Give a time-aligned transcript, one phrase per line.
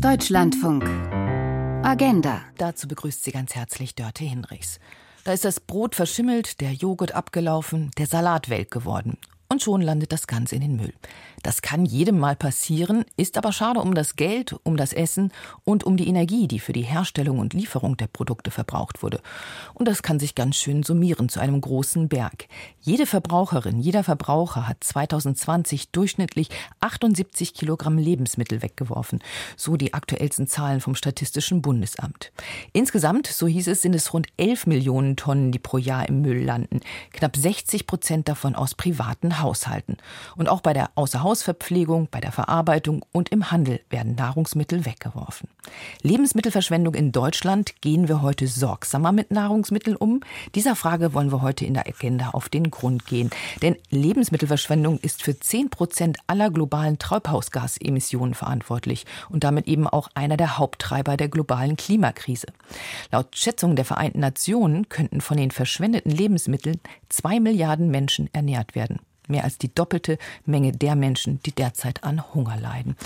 [0.00, 0.84] Deutschlandfunk.
[1.84, 2.42] Agenda.
[2.58, 4.80] Dazu begrüßt sie ganz herzlich Dörte Hinrichs.
[5.24, 9.18] Da ist das Brot verschimmelt, der Joghurt abgelaufen, der Salat welk geworden
[9.52, 10.94] und schon landet das Ganze in den Müll.
[11.42, 15.32] Das kann jedem mal passieren, ist aber schade um das Geld, um das Essen
[15.64, 19.20] und um die Energie, die für die Herstellung und Lieferung der Produkte verbraucht wurde.
[19.74, 22.46] Und das kann sich ganz schön summieren zu einem großen Berg.
[22.80, 26.48] Jede Verbraucherin, jeder Verbraucher hat 2020 durchschnittlich
[26.80, 29.20] 78 Kilogramm Lebensmittel weggeworfen.
[29.56, 32.32] So die aktuellsten Zahlen vom Statistischen Bundesamt.
[32.72, 36.42] Insgesamt, so hieß es, sind es rund 11 Millionen Tonnen, die pro Jahr im Müll
[36.44, 36.80] landen.
[37.12, 39.96] Knapp 60 Prozent davon aus privaten Haushalten.
[40.36, 40.90] Und auch bei der
[41.32, 45.48] Außerhausverpflegung, bei der Verarbeitung und im Handel werden Nahrungsmittel weggeworfen.
[46.02, 50.20] Lebensmittelverschwendung in Deutschland gehen wir heute sorgsamer mit Nahrungsmitteln um?
[50.54, 53.30] Dieser Frage wollen wir heute in der Agenda auf den Grund gehen.
[53.62, 60.36] Denn Lebensmittelverschwendung ist für 10 Prozent aller globalen Treibhausgasemissionen verantwortlich und damit eben auch einer
[60.36, 62.48] der Haupttreiber der globalen Klimakrise.
[63.10, 69.00] Laut Schätzungen der Vereinten Nationen könnten von den verschwendeten Lebensmitteln zwei Milliarden Menschen ernährt werden
[69.32, 72.96] mehr als die doppelte Menge der Menschen, die derzeit an Hunger leiden.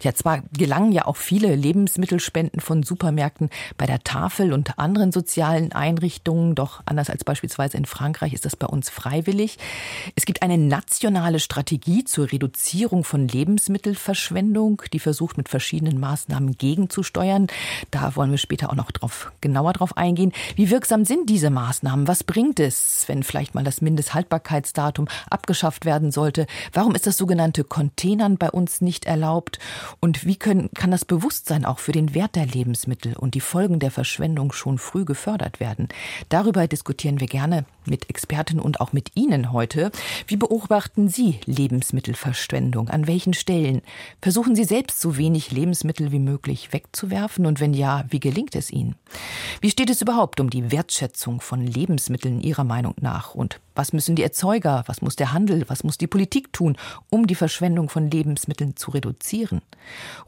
[0.00, 5.72] Ja, zwar gelangen ja auch viele Lebensmittelspenden von Supermärkten bei der Tafel und anderen sozialen
[5.72, 9.58] Einrichtungen, doch anders als beispielsweise in Frankreich ist das bei uns freiwillig.
[10.16, 17.48] Es gibt eine nationale Strategie zur Reduzierung von Lebensmittelverschwendung, die versucht mit verschiedenen Maßnahmen gegenzusteuern.
[17.90, 20.32] Da wollen wir später auch noch drauf, genauer drauf eingehen.
[20.54, 22.06] Wie wirksam sind diese Maßnahmen?
[22.06, 26.46] Was bringt es, wenn vielleicht mal das Mindesthaltbarkeitsdatum abgeschafft abgeschafft werden sollte?
[26.72, 29.58] Warum ist das sogenannte Containern bei uns nicht erlaubt?
[30.00, 33.78] Und wie können, kann das Bewusstsein auch für den Wert der Lebensmittel und die Folgen
[33.78, 35.88] der Verschwendung schon früh gefördert werden?
[36.28, 39.90] Darüber diskutieren wir gerne mit Experten und auch mit Ihnen heute.
[40.26, 42.88] Wie beobachten Sie Lebensmittelverschwendung?
[42.88, 43.82] An welchen Stellen?
[44.20, 47.46] Versuchen Sie selbst so wenig Lebensmittel wie möglich wegzuwerfen?
[47.46, 48.94] Und wenn ja, wie gelingt es Ihnen?
[49.60, 53.34] Wie steht es überhaupt um die Wertschätzung von Lebensmitteln Ihrer Meinung nach?
[53.34, 56.76] Und was müssen die Erzeuger, was muss der Handel, was muss die Politik tun,
[57.10, 59.62] um die Verschwendung von Lebensmitteln zu reduzieren?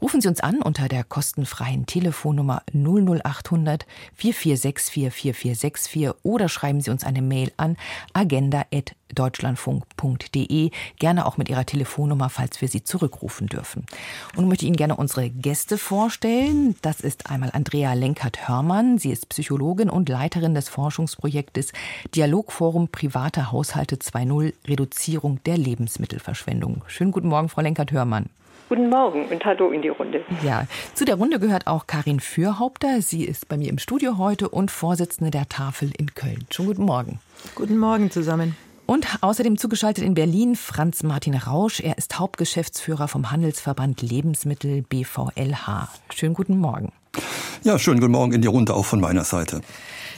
[0.01, 3.85] Rufen Sie uns an unter der kostenfreien Telefonnummer 00800
[4.15, 7.75] 4464 4464 oder schreiben Sie uns eine Mail an
[8.13, 13.85] agenda.deutschlandfunk.de, gerne auch mit Ihrer Telefonnummer, falls wir Sie zurückrufen dürfen.
[14.37, 16.77] Und möchte Ihnen gerne unsere Gäste vorstellen.
[16.81, 18.97] Das ist einmal Andrea Lenkert-Hörmann.
[18.97, 21.73] Sie ist Psychologin und Leiterin des Forschungsprojektes
[22.15, 26.83] Dialogforum Privat Smarte Haushalte 2.0 Reduzierung der Lebensmittelverschwendung.
[26.87, 28.29] Schönen guten Morgen, Frau Lenkert-Hörmann.
[28.67, 30.23] Guten Morgen und hallo in die Runde.
[30.43, 30.65] Ja,
[30.95, 32.99] zu der Runde gehört auch Karin Fürhaupter.
[33.03, 36.47] Sie ist bei mir im Studio heute und Vorsitzende der Tafel in Köln.
[36.49, 37.19] Schönen guten Morgen.
[37.53, 38.57] Guten Morgen zusammen.
[38.87, 41.79] Und außerdem zugeschaltet in Berlin Franz Martin Rausch.
[41.79, 45.87] Er ist Hauptgeschäftsführer vom Handelsverband Lebensmittel BVLH.
[46.11, 46.91] Schönen guten Morgen.
[47.63, 49.61] Ja, schönen guten Morgen in die Runde auch von meiner Seite.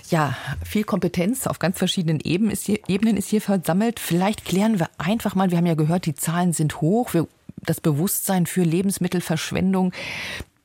[0.09, 4.00] Ja, viel Kompetenz auf ganz verschiedenen Ebenen ist, hier, Ebenen ist hier versammelt.
[4.00, 7.13] Vielleicht klären wir einfach mal, wir haben ja gehört, die Zahlen sind hoch.
[7.13, 7.28] Wir,
[7.68, 9.94] das Bewusstsein für Lebensmittelverschwendung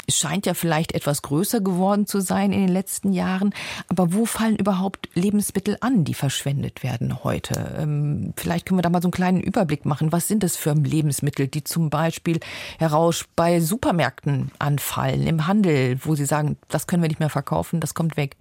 [0.09, 3.55] scheint ja vielleicht etwas größer geworden zu sein in den letzten Jahren.
[3.89, 7.77] Aber wo fallen überhaupt Lebensmittel an, die verschwendet werden heute?
[7.79, 10.13] Ähm, vielleicht können wir da mal so einen kleinen Überblick machen.
[10.13, 12.41] Was sind das für Lebensmittel, die zum Beispiel,
[12.79, 17.31] Herr Rausch, bei Supermärkten anfallen, im Handel, wo Sie sagen, das können wir nicht mehr
[17.31, 18.37] verkaufen, das kommt weg?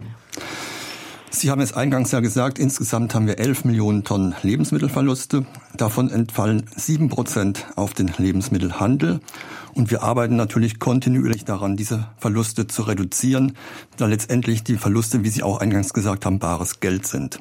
[1.33, 5.45] Sie haben es eingangs ja gesagt, insgesamt haben wir 11 Millionen Tonnen Lebensmittelverluste.
[5.77, 9.21] Davon entfallen 7 Prozent auf den Lebensmittelhandel.
[9.73, 13.53] Und wir arbeiten natürlich kontinuierlich daran, diese Verluste zu reduzieren,
[13.95, 17.39] da letztendlich die Verluste, wie Sie auch eingangs gesagt haben, bares Geld sind.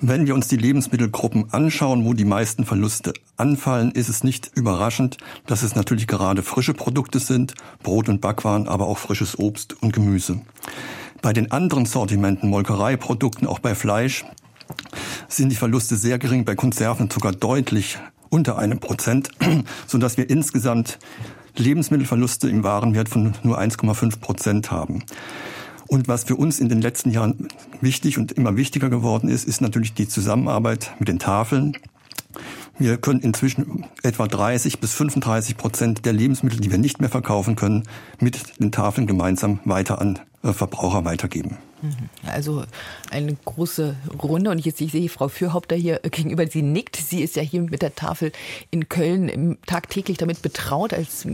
[0.00, 5.18] Wenn wir uns die Lebensmittelgruppen anschauen, wo die meisten Verluste anfallen, ist es nicht überraschend,
[5.46, 7.54] dass es natürlich gerade frische Produkte sind,
[7.84, 10.40] Brot und Backwaren, aber auch frisches Obst und Gemüse.
[11.22, 14.24] Bei den anderen Sortimenten, Molkereiprodukten, auch bei Fleisch,
[15.28, 17.96] sind die Verluste sehr gering, bei Konserven sogar deutlich
[18.28, 19.28] unter einem Prozent,
[19.86, 20.98] sodass wir insgesamt
[21.56, 25.04] Lebensmittelverluste im Warenwert von nur 1,5 Prozent haben.
[25.86, 27.46] Und was für uns in den letzten Jahren
[27.80, 31.76] wichtig und immer wichtiger geworden ist, ist natürlich die Zusammenarbeit mit den Tafeln.
[32.78, 37.54] Wir können inzwischen etwa 30 bis 35 Prozent der Lebensmittel, die wir nicht mehr verkaufen
[37.54, 37.84] können,
[38.18, 41.58] mit den Tafeln gemeinsam weiter an Verbraucher weitergeben.
[42.24, 42.62] Also
[43.10, 46.96] eine große Runde und jetzt ich sehe Frau Fürhaupter hier gegenüber, sie nickt.
[46.96, 48.30] Sie ist ja hier mit der Tafel
[48.70, 51.26] in Köln tagtäglich damit betraut als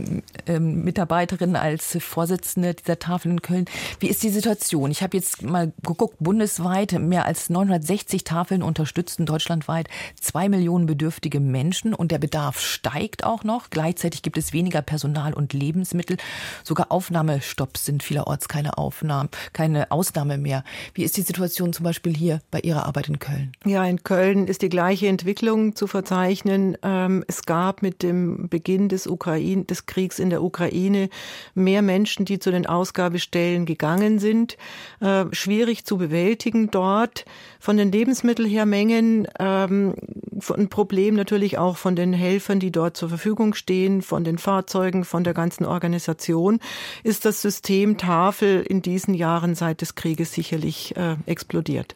[0.47, 3.65] ähm, Mitarbeiterin, als Vorsitzende dieser Tafel in Köln.
[3.99, 4.89] Wie ist die Situation?
[4.89, 9.87] Ich habe jetzt mal geguckt, bundesweit mehr als 960 Tafeln unterstützen deutschlandweit
[10.19, 13.69] zwei Millionen bedürftige Menschen und der Bedarf steigt auch noch.
[13.69, 16.17] Gleichzeitig gibt es weniger Personal und Lebensmittel.
[16.63, 20.63] Sogar Aufnahmestopps sind vielerorts keine Aufnahme, keine Ausnahme mehr.
[20.93, 23.53] Wie ist die Situation zum Beispiel hier bei Ihrer Arbeit in Köln?
[23.65, 26.77] Ja, in Köln ist die gleiche Entwicklung zu verzeichnen.
[26.83, 31.09] Ähm, es gab mit dem Beginn des, Ukraine, des Kriegs in der Ukraine
[31.55, 34.57] mehr Menschen, die zu den Ausgabestellen gegangen sind.
[34.99, 37.25] Äh, schwierig zu bewältigen dort.
[37.59, 39.95] Von den Lebensmittelhermengen ähm,
[40.55, 45.03] ein Problem natürlich auch von den Helfern, die dort zur Verfügung stehen, von den Fahrzeugen,
[45.03, 46.59] von der ganzen Organisation,
[47.03, 51.95] ist das System Tafel in diesen Jahren seit des Krieges sicherlich äh, explodiert.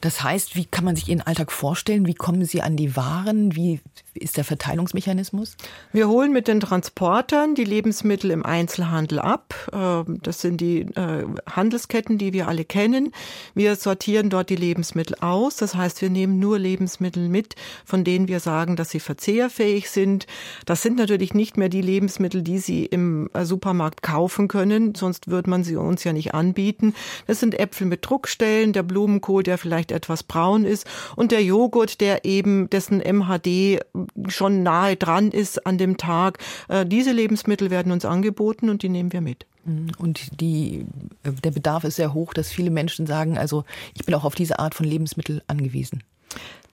[0.00, 2.06] Das heißt, wie kann man sich Ihren Alltag vorstellen?
[2.06, 3.54] Wie kommen Sie an die Waren?
[3.54, 3.80] Wie
[4.14, 5.56] ist der Verteilungsmechanismus?
[5.92, 9.54] Wir holen mit den Transportern die Lebensmittel im Einzelhandel ab.
[9.72, 13.12] Ähm, das sind die äh, Handelsketten, die wir alle kennen.
[13.54, 15.56] Wir sortieren dort die Lebensmittel aus.
[15.56, 20.26] Das heißt, wir nehmen nur Lebensmittel mit, von denen wir sagen, dass sie verzehrfähig sind.
[20.64, 25.28] Das sind natürlich nicht mehr die Lebensmittel, die Sie im äh, Supermarkt kaufen können, sonst
[25.28, 26.94] würde man sie uns ja nicht anbieten.
[27.26, 30.86] Das sind Äpfel mit Druckstellen, der Blumenkohl, der vielleicht etwas braun ist
[31.16, 33.80] und der Joghurt, der eben dessen MHD
[34.28, 36.38] schon nahe dran ist an dem Tag.
[36.68, 39.46] Äh, diese Lebensmittel werden uns angeboten und die nehmen wir mit.
[39.64, 39.88] Mhm.
[39.98, 40.86] Und die,
[41.24, 43.64] äh, der Bedarf ist sehr hoch, dass viele Menschen sagen, also
[43.94, 46.04] ich bin auch auf diese Art von Lebensmittel angewiesen.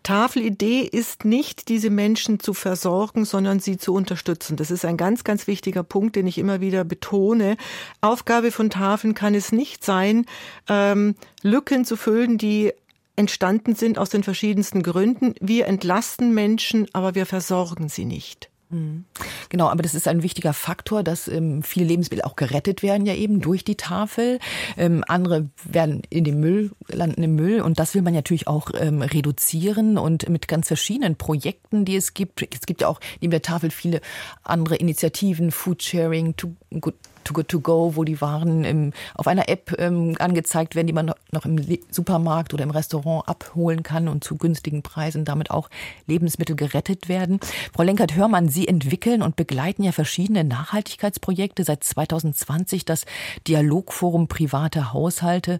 [0.04, 4.58] Tafelidee ist nicht, diese Menschen zu versorgen, sondern sie zu unterstützen.
[4.58, 7.58] Das ist ein ganz, ganz wichtiger Punkt, den ich immer wieder betone.
[8.02, 10.26] Aufgabe von Tafeln kann es nicht sein,
[10.68, 12.74] ähm, Lücken zu füllen, die
[13.16, 15.36] entstanden sind aus den verschiedensten Gründen.
[15.40, 18.51] Wir entlasten Menschen, aber wir versorgen sie nicht.
[18.72, 19.06] Mhm.
[19.50, 23.14] Genau, aber das ist ein wichtiger Faktor, dass ähm, viele Lebensmittel auch gerettet werden ja
[23.14, 24.40] eben durch die Tafel.
[24.78, 28.70] Ähm, andere werden in den Müll, landen im Müll und das will man natürlich auch
[28.74, 32.42] ähm, reduzieren und mit ganz verschiedenen Projekten, die es gibt.
[32.42, 34.02] Es gibt ja auch neben der Tafel viele
[34.44, 39.28] andere Initiativen, Food Sharing, to, Good Too Good To Go, wo die Waren im, auf
[39.28, 41.60] einer App ähm, angezeigt werden, die man noch im
[41.90, 45.70] Supermarkt oder im Restaurant abholen kann und zu günstigen Preisen damit auch
[46.08, 47.40] Lebensmittel gerettet werden.
[47.74, 51.64] Frau Lenkert-Hörmann, Sie entwickeln und begleiten ja verschiedene Nachhaltigkeitsprojekte.
[51.64, 53.06] Seit 2020 das
[53.48, 55.60] Dialogforum Private Haushalte,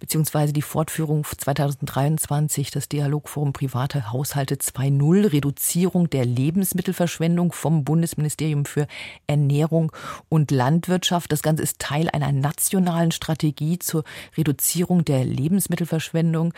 [0.00, 8.86] beziehungsweise die Fortführung 2023 das Dialogforum Private Haushalte 2.0, Reduzierung der Lebensmittelverschwendung vom Bundesministerium für
[9.26, 9.92] Ernährung
[10.28, 11.08] und Landwirtschaft.
[11.08, 11.32] Landwirtschaft.
[11.32, 14.04] Das Ganze ist Teil einer nationalen Strategie zur
[14.36, 16.54] Reduzierung der Lebensmittelverschwendung.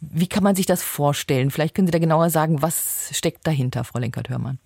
[0.00, 1.50] Wie kann man sich das vorstellen?
[1.50, 4.58] Vielleicht können Sie da genauer sagen, was steckt dahinter, Frau Lenkert-Hörmann?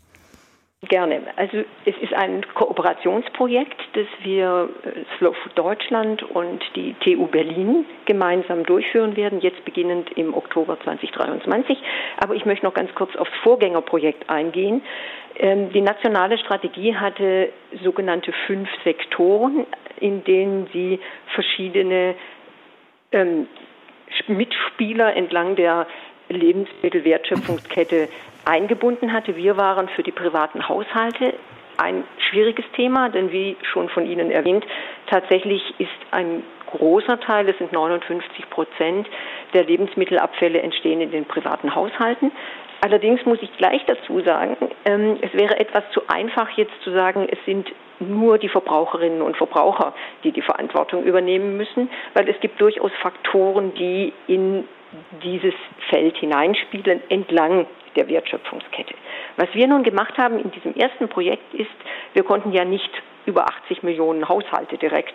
[0.89, 1.21] Gerne.
[1.37, 7.85] Also es ist ein Kooperationsprojekt, das wir äh, Slow Food Deutschland und die TU Berlin
[8.07, 11.77] gemeinsam durchführen werden, jetzt beginnend im Oktober 2023.
[12.17, 14.81] Aber ich möchte noch ganz kurz aufs Vorgängerprojekt eingehen.
[15.43, 17.51] Ähm, die nationale Strategie hatte
[17.83, 19.67] sogenannte fünf Sektoren,
[19.99, 21.01] in denen sie
[21.35, 22.15] verschiedene
[23.11, 23.49] ähm,
[24.27, 25.87] Mitspieler entlang der
[26.29, 28.09] Lebensmittelwertschöpfungskette
[28.45, 29.35] eingebunden hatte.
[29.35, 31.33] Wir waren für die privaten Haushalte
[31.79, 34.67] ein schwieriges Thema, denn wie schon von Ihnen erwähnt,
[35.07, 39.09] tatsächlich ist ein großer Teil, es sind 59 Prozent
[39.55, 42.31] der Lebensmittelabfälle entstehen in den privaten Haushalten.
[42.81, 47.29] Allerdings muss ich gleich dazu sagen, ähm, es wäre etwas zu einfach jetzt zu sagen,
[47.31, 49.95] es sind nur die Verbraucherinnen und Verbraucher,
[50.25, 54.67] die die Verantwortung übernehmen müssen, weil es gibt durchaus Faktoren, die in
[55.23, 55.55] dieses
[55.91, 58.95] Feld hineinspielen entlang der Wertschöpfungskette.
[59.37, 61.71] Was wir nun gemacht haben in diesem ersten Projekt ist,
[62.15, 62.91] wir konnten ja nicht
[63.27, 65.15] über 80 Millionen Haushalte direkt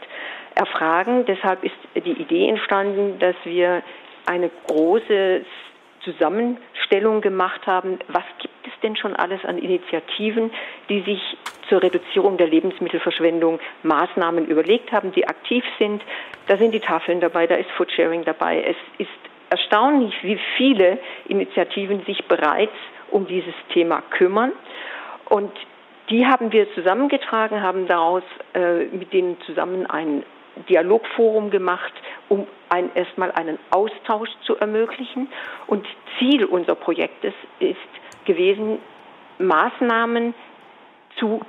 [0.54, 1.26] erfragen.
[1.26, 3.82] Deshalb ist die Idee entstanden, dass wir
[4.26, 5.42] eine große
[6.06, 10.52] Zusammenstellung gemacht haben, was gibt es denn schon alles an Initiativen,
[10.88, 11.20] die sich
[11.68, 16.02] zur Reduzierung der Lebensmittelverschwendung Maßnahmen überlegt haben, die aktiv sind.
[16.48, 18.64] Da sind die Tafeln dabei, da ist Foodsharing dabei.
[18.64, 19.10] Es ist
[19.50, 22.74] erstaunlich, wie viele Initiativen sich bereits
[23.12, 24.52] um dieses Thema kümmern.
[25.26, 25.52] Und
[26.10, 30.24] die haben wir zusammengetragen, haben daraus äh, mit denen zusammen ein
[30.70, 31.94] Dialogforum gemacht,
[32.30, 35.28] um ein, erstmal einen Austausch zu ermöglichen.
[35.68, 35.86] Und
[36.18, 37.78] Ziel unseres Projektes ist
[38.26, 38.80] gewesen,
[39.38, 40.34] Maßnahmen
[41.20, 41.42] zu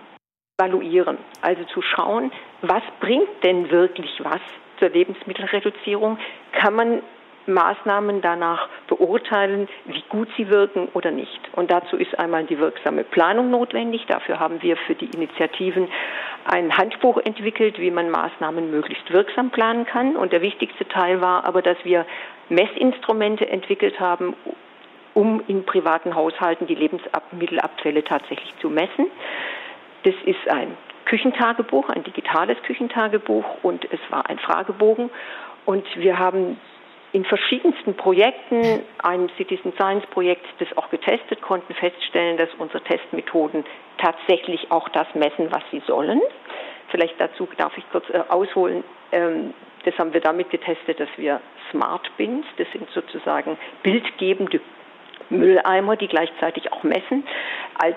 [0.58, 1.18] evaluieren.
[1.42, 2.32] Also zu schauen,
[2.62, 4.40] was bringt denn wirklich was
[4.78, 6.18] zur Lebensmittelreduzierung?
[6.52, 7.02] Kann man
[7.46, 11.40] Maßnahmen danach beurteilen, wie gut sie wirken oder nicht.
[11.52, 14.06] Und dazu ist einmal die wirksame Planung notwendig.
[14.06, 15.88] Dafür haben wir für die Initiativen
[16.44, 20.16] ein Handbuch entwickelt, wie man Maßnahmen möglichst wirksam planen kann.
[20.16, 22.06] Und der wichtigste Teil war aber, dass wir
[22.48, 24.34] Messinstrumente entwickelt haben,
[25.14, 29.06] um in privaten Haushalten die Lebensmittelabfälle tatsächlich zu messen.
[30.04, 30.76] Das ist ein
[31.06, 35.10] Küchentagebuch, ein digitales Küchentagebuch und es war ein Fragebogen.
[35.64, 36.58] Und wir haben
[37.16, 43.64] in verschiedensten Projekten, ein Citizen Science Projekt, das auch getestet, konnten feststellen, dass unsere Testmethoden
[43.96, 46.20] tatsächlich auch das messen, was sie sollen.
[46.90, 48.84] Vielleicht dazu darf ich kurz äh, ausholen.
[49.12, 49.54] Ähm,
[49.86, 54.60] das haben wir damit getestet, dass wir Smart Bins, das sind sozusagen bildgebende
[55.30, 57.26] Mülleimer, die gleichzeitig auch messen,
[57.78, 57.96] als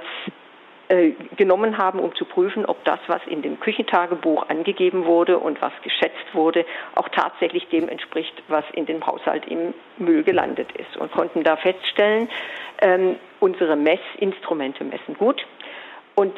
[0.90, 5.62] äh, genommen haben, um zu prüfen, ob das, was in dem Küchentagebuch angegeben wurde und
[5.62, 6.66] was geschätzt wurde,
[6.96, 10.98] auch tatsächlich dem entspricht, was in dem Haushalt im Müll gelandet ist.
[10.98, 12.28] Und konnten da feststellen,
[12.82, 15.46] ähm, unsere Messinstrumente messen gut.
[16.16, 16.36] Und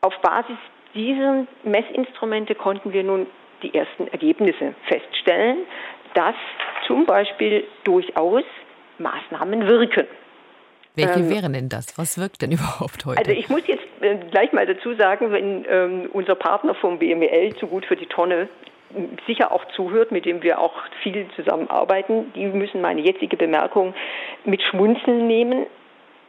[0.00, 0.56] auf Basis
[0.94, 3.26] dieser Messinstrumente konnten wir nun
[3.62, 5.58] die ersten Ergebnisse feststellen,
[6.14, 6.34] dass
[6.86, 8.44] zum Beispiel durchaus
[8.98, 10.06] Maßnahmen wirken.
[10.94, 11.98] Welche ähm, wären denn das?
[11.98, 13.18] Was wirkt denn überhaupt heute?
[13.18, 17.54] Also ich muss jetzt äh, gleich mal dazu sagen, wenn ähm, unser Partner vom BMWL
[17.56, 18.48] zu gut für die Tonne
[19.26, 23.92] sicher auch zuhört, mit dem wir auch viel zusammenarbeiten, die müssen meine jetzige Bemerkung
[24.44, 25.66] mit Schmunzeln nehmen.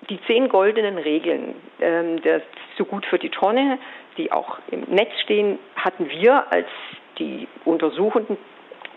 [0.10, 2.42] Die zehn goldenen Regeln ähm, der
[2.78, 3.80] zu gut für die Tonne,
[4.18, 6.68] die auch im Netz stehen, hatten wir als
[7.18, 8.38] die Untersuchenden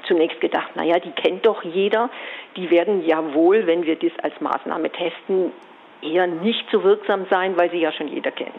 [0.09, 2.11] zunächst gedacht, naja, die kennt doch jeder.
[2.57, 5.53] Die werden ja wohl, wenn wir das als Maßnahme testen,
[6.03, 8.51] eher nicht so wirksam sein, weil sie ja schon jeder kennt.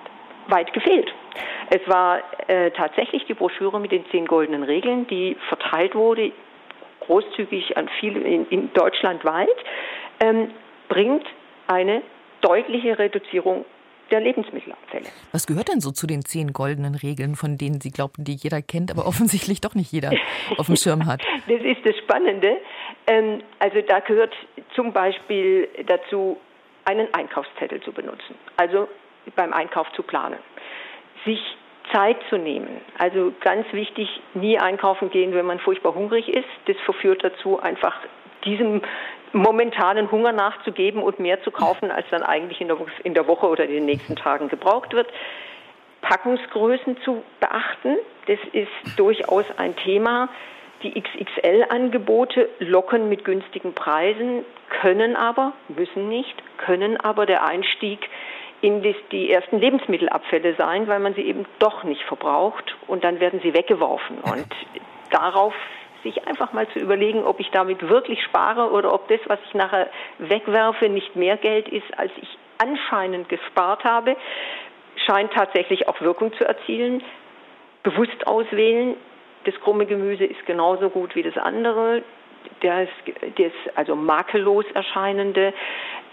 [0.48, 1.12] Weit gefehlt.
[1.70, 6.32] Es war äh, tatsächlich die Broschüre mit den zehn goldenen Regeln, die verteilt wurde,
[7.01, 9.48] großzügig an viele in, in Deutschland weit,
[10.22, 10.51] ähm,
[10.88, 11.25] bringt
[11.68, 12.01] eine
[12.41, 13.65] deutliche Reduzierung
[14.11, 15.05] der Lebensmittelabfälle.
[15.31, 18.61] Was gehört denn so zu den zehn goldenen Regeln, von denen Sie glaubten, die jeder
[18.61, 20.11] kennt, aber offensichtlich doch nicht jeder
[20.57, 21.21] auf dem Schirm hat?
[21.47, 22.57] Das ist das Spannende.
[23.07, 24.35] Ähm, also da gehört
[24.75, 26.37] zum Beispiel dazu,
[26.85, 28.87] einen Einkaufszettel zu benutzen, also
[29.35, 30.39] beim Einkauf zu planen,
[31.25, 31.39] sich
[31.91, 32.81] Zeit zu nehmen.
[32.97, 36.47] Also ganz wichtig, nie einkaufen gehen, wenn man furchtbar hungrig ist.
[36.65, 37.95] Das verführt dazu, einfach
[38.45, 38.81] diesem
[39.33, 43.71] momentanen Hunger nachzugeben und mehr zu kaufen, als dann eigentlich in der, Woche oder in
[43.71, 45.07] den nächsten Tagen gebraucht wird.
[46.01, 50.29] Packungsgrößen zu beachten, das ist durchaus ein Thema.
[50.81, 54.45] Die XXL-Angebote locken mit günstigen Preisen,
[54.81, 58.00] können aber, müssen nicht, können aber der Einstieg
[58.62, 58.81] in
[59.12, 63.53] die ersten Lebensmittelabfälle sein, weil man sie eben doch nicht verbraucht und dann werden sie
[63.53, 64.19] weggeworfen.
[64.19, 64.48] Und
[65.12, 65.53] darauf
[66.03, 69.53] sich einfach mal zu überlegen, ob ich damit wirklich spare oder ob das, was ich
[69.53, 74.15] nachher wegwerfe, nicht mehr Geld ist, als ich anscheinend gespart habe,
[75.08, 77.03] scheint tatsächlich auch Wirkung zu erzielen.
[77.84, 78.96] Bewusst auswählen.
[79.46, 82.03] Das krumme Gemüse ist genauso gut wie das andere.
[82.62, 82.89] Das,
[83.38, 85.53] das also makellos erscheinende.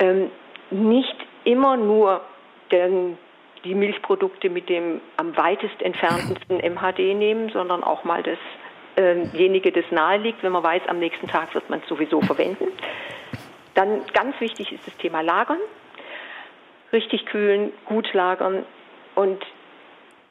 [0.00, 0.30] Ähm,
[0.70, 2.20] nicht immer nur
[2.70, 3.18] den,
[3.64, 8.38] die Milchprodukte mit dem am weitest entferntesten MHD nehmen, sondern auch mal das
[8.96, 12.66] derjenige das nahe liegt, wenn man weiß, am nächsten Tag wird man es sowieso verwenden.
[13.74, 15.58] Dann ganz wichtig ist das Thema Lagern.
[16.92, 18.64] Richtig kühlen, gut lagern
[19.14, 19.44] und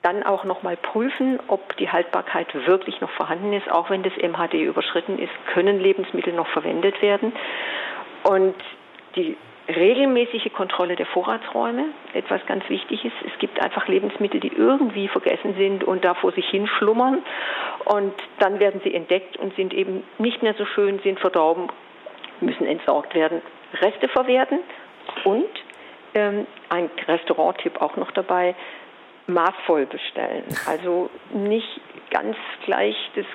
[0.02, 3.70] dann auch nochmal prüfen, ob die Haltbarkeit wirklich noch vorhanden ist.
[3.72, 7.34] Auch wenn das MHD überschritten ist, können Lebensmittel noch verwendet werden.
[8.24, 8.56] Und
[9.16, 9.36] die
[9.68, 13.16] regelmäßige Kontrolle der Vorratsräume, etwas ganz wichtig ist.
[13.26, 17.24] Es gibt einfach Lebensmittel, die irgendwie vergessen sind und da vor sich hin schlummern
[17.86, 21.68] und dann werden sie entdeckt und sind eben nicht mehr so schön, sind verdorben,
[22.42, 23.42] müssen entsorgt werden.
[23.82, 24.60] Reste verwerten
[25.24, 25.50] und
[26.14, 28.56] ähm, ein Restaurant-Tipp auch noch dabei,
[29.28, 30.46] maßvoll bestellen.
[30.68, 31.82] Also nicht
[32.12, 33.26] ganz gleich das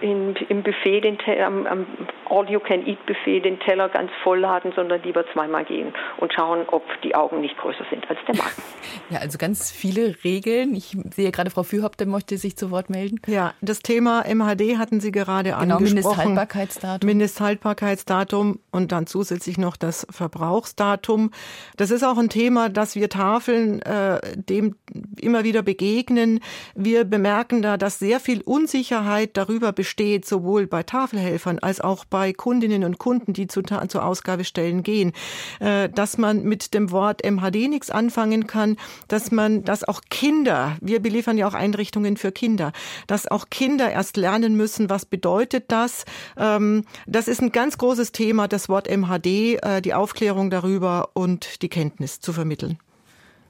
[0.00, 1.86] in, im Buffet, den am, am
[2.28, 7.40] All-You-Can-Eat-Buffet den Teller ganz voll laden, sondern lieber zweimal gehen und schauen, ob die Augen
[7.40, 8.50] nicht größer sind als der Magen.
[9.10, 10.74] Ja, also ganz viele Regeln.
[10.74, 13.20] Ich sehe gerade, Frau Fürhaupt, der möchte sich zu Wort melden.
[13.26, 15.94] Ja, das Thema MHD hatten Sie gerade genau, angesprochen.
[15.94, 17.06] Mindesthaltbarkeitsdatum.
[17.06, 21.32] Mindesthaltbarkeitsdatum und dann zusätzlich noch das Verbrauchsdatum.
[21.76, 24.76] Das ist auch ein Thema, das wir Tafeln äh, dem
[25.20, 26.40] immer wieder begegnen.
[26.74, 32.04] Wir bemerken da, dass sehr viel Unsicherheit darüber darüber besteht, sowohl bei Tafelhelfern als auch
[32.04, 35.12] bei Kundinnen und Kunden, die zu, zu Ausgabestellen gehen,
[35.60, 40.76] äh, dass man mit dem Wort MHD nichts anfangen kann, dass man, dass auch Kinder,
[40.80, 42.72] wir beliefern ja auch Einrichtungen für Kinder,
[43.06, 46.04] dass auch Kinder erst lernen müssen, was bedeutet das.
[46.36, 51.62] Ähm, das ist ein ganz großes Thema, das Wort MHD, äh, die Aufklärung darüber und
[51.62, 52.78] die Kenntnis zu vermitteln.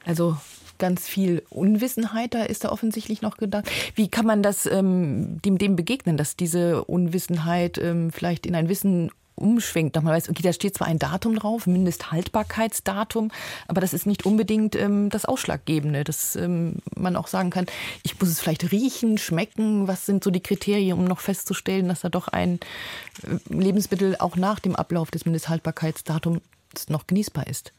[0.04, 0.36] Also
[0.84, 3.64] ganz viel Unwissenheit, da ist da offensichtlich noch gedacht.
[3.94, 8.68] Wie kann man das ähm, dem, dem begegnen, dass diese Unwissenheit ähm, vielleicht in ein
[8.68, 13.30] Wissen umschwenkt, man weiß, okay, da steht zwar ein Datum drauf, Mindesthaltbarkeitsdatum,
[13.66, 17.64] aber das ist nicht unbedingt ähm, das Ausschlaggebende, dass ähm, man auch sagen kann,
[18.02, 22.02] ich muss es vielleicht riechen, schmecken, was sind so die Kriterien, um noch festzustellen, dass
[22.02, 22.60] da doch ein
[23.22, 26.42] äh, Lebensmittel auch nach dem Ablauf des Mindesthaltbarkeitsdatums
[26.88, 27.72] noch genießbar ist.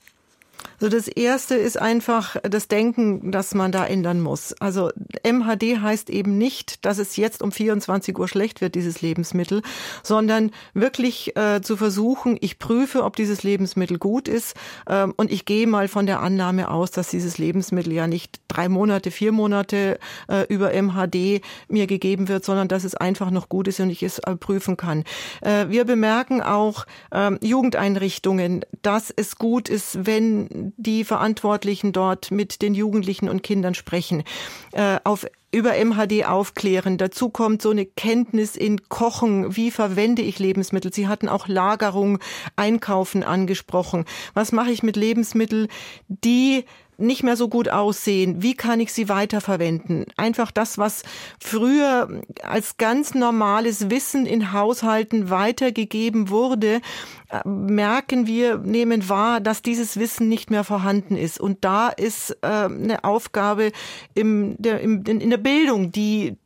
[0.79, 4.53] So das erste ist einfach das Denken, dass man da ändern muss.
[4.59, 4.91] Also
[5.23, 9.61] MHD heißt eben nicht, dass es jetzt um 24 Uhr schlecht wird, dieses Lebensmittel,
[10.03, 14.55] sondern wirklich äh, zu versuchen, ich prüfe, ob dieses Lebensmittel gut ist
[14.89, 18.69] ähm, und ich gehe mal von der Annahme aus, dass dieses Lebensmittel ja nicht drei
[18.69, 23.67] Monate, vier Monate äh, über MHD mir gegeben wird, sondern dass es einfach noch gut
[23.67, 25.03] ist und ich es äh, prüfen kann.
[25.41, 32.61] Äh, wir bemerken auch ähm, Jugendeinrichtungen, dass es gut ist, wenn die Verantwortlichen dort mit
[32.61, 34.23] den Jugendlichen und Kindern sprechen,
[34.71, 36.97] äh, auf über MHD aufklären.
[36.97, 39.55] Dazu kommt so eine Kenntnis in Kochen.
[39.55, 40.93] Wie verwende ich Lebensmittel?
[40.93, 42.19] Sie hatten auch Lagerung,
[42.57, 44.03] Einkaufen angesprochen.
[44.33, 45.69] Was mache ich mit Lebensmitteln,
[46.09, 46.65] die
[46.97, 48.41] nicht mehr so gut aussehen?
[48.41, 50.05] Wie kann ich sie weiterverwenden?
[50.17, 51.03] Einfach das, was
[51.39, 56.81] früher als ganz normales Wissen in Haushalten weitergegeben wurde,
[57.29, 61.39] äh, merken wir, nehmen wahr, dass dieses Wissen nicht mehr vorhanden ist.
[61.39, 63.71] Und da ist äh, eine Aufgabe
[64.13, 66.37] im, der, im, in der Bildung, die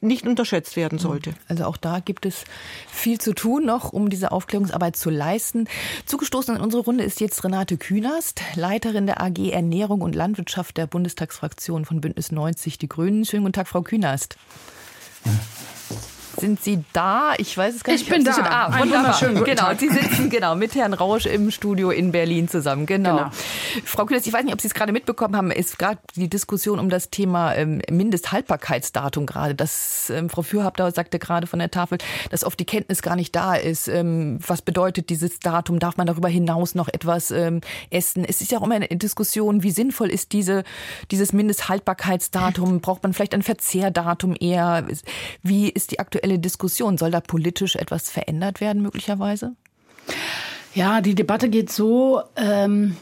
[0.00, 1.34] nicht unterschätzt werden sollte.
[1.48, 2.44] Also auch da gibt es
[2.88, 5.68] viel zu tun noch, um diese Aufklärungsarbeit zu leisten.
[6.06, 10.86] Zugestoßen in unsere Runde ist jetzt Renate Künast, Leiterin der AG Ernährung und Landwirtschaft der
[10.86, 13.24] Bundestagsfraktion von Bündnis 90 Die Grünen.
[13.24, 14.36] Schönen guten Tag, Frau Künast.
[15.24, 15.32] Ja.
[16.38, 17.34] Sind Sie da?
[17.38, 18.02] Ich weiß es gar nicht.
[18.02, 18.32] Ich bin da.
[18.44, 19.18] Ah, wunderbar.
[19.44, 22.86] Genau, Sie sitzen genau mit Herrn Rausch im Studio in Berlin zusammen.
[22.86, 23.16] Genau.
[23.16, 23.30] genau.
[23.84, 25.50] Frau Kühners, ich weiß nicht, ob Sie es gerade mitbekommen haben.
[25.50, 29.54] Es gab die Diskussion um das Thema ähm, Mindesthaltbarkeitsdatum gerade.
[29.54, 31.98] Das ähm, Frau Fürhabter sagte gerade von der Tafel,
[32.30, 33.88] dass oft die Kenntnis gar nicht da ist.
[33.88, 35.78] Ähm, was bedeutet dieses Datum?
[35.78, 38.24] Darf man darüber hinaus noch etwas ähm, essen?
[38.24, 40.64] Es ist ja auch immer eine Diskussion, wie sinnvoll ist diese,
[41.10, 42.80] dieses Mindesthaltbarkeitsdatum?
[42.80, 44.86] Braucht man vielleicht ein Verzehrdatum eher?
[45.42, 46.98] Wie ist die aktuelle aktuelle Diskussion.
[46.98, 49.54] Soll da politisch etwas verändert werden, möglicherweise?
[50.74, 52.96] Ja, die Debatte geht so, ähm,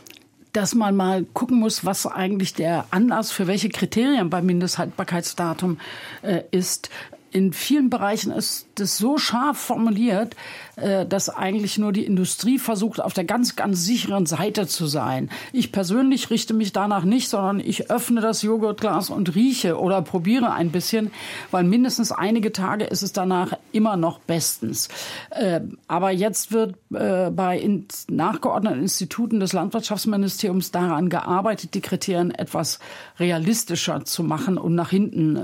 [0.52, 5.78] dass man mal gucken muss, was eigentlich der Anlass für welche Kriterien beim Mindesthaltbarkeitsdatum
[6.22, 6.90] äh, ist.
[7.32, 10.37] In vielen Bereichen ist das so scharf formuliert,
[10.76, 15.30] äh, dass eigentlich nur die Industrie versucht, auf der ganz, ganz sicheren Seite zu sein.
[15.52, 20.52] Ich persönlich richte mich danach nicht, sondern ich öffne das Joghurtglas und rieche oder probiere
[20.52, 21.12] ein bisschen,
[21.50, 24.88] weil mindestens einige Tage ist es danach immer noch bestens.
[25.30, 27.64] Äh, aber jetzt wird äh, bei
[28.08, 32.80] nachgeordneten Instituten des Landwirtschaftsministeriums daran gearbeitet, die Kriterien etwas
[33.18, 35.38] realistischer zu machen und nach hinten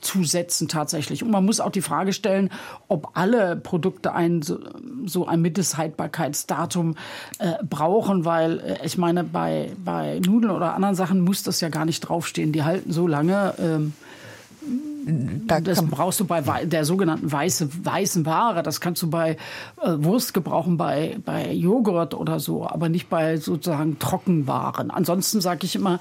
[0.00, 1.22] zu setzen tatsächlich.
[1.22, 2.50] Und man muss auch die Frage stellen,
[2.88, 6.96] ob alle Produkte ein so ein Mindesthaltbarkeitsdatum
[7.38, 11.68] äh, brauchen, weil äh, ich meine, bei, bei Nudeln oder anderen Sachen muss das ja
[11.68, 12.52] gar nicht draufstehen.
[12.52, 13.54] Die halten so lange.
[13.58, 13.92] Ähm,
[15.46, 18.62] da das brauchst du bei der sogenannten weiße, weißen Ware.
[18.62, 19.38] Das kannst du bei
[19.82, 24.90] äh, Wurst gebrauchen, bei, bei Joghurt oder so, aber nicht bei sozusagen Trockenwaren.
[24.90, 25.98] Ansonsten sage ich immer,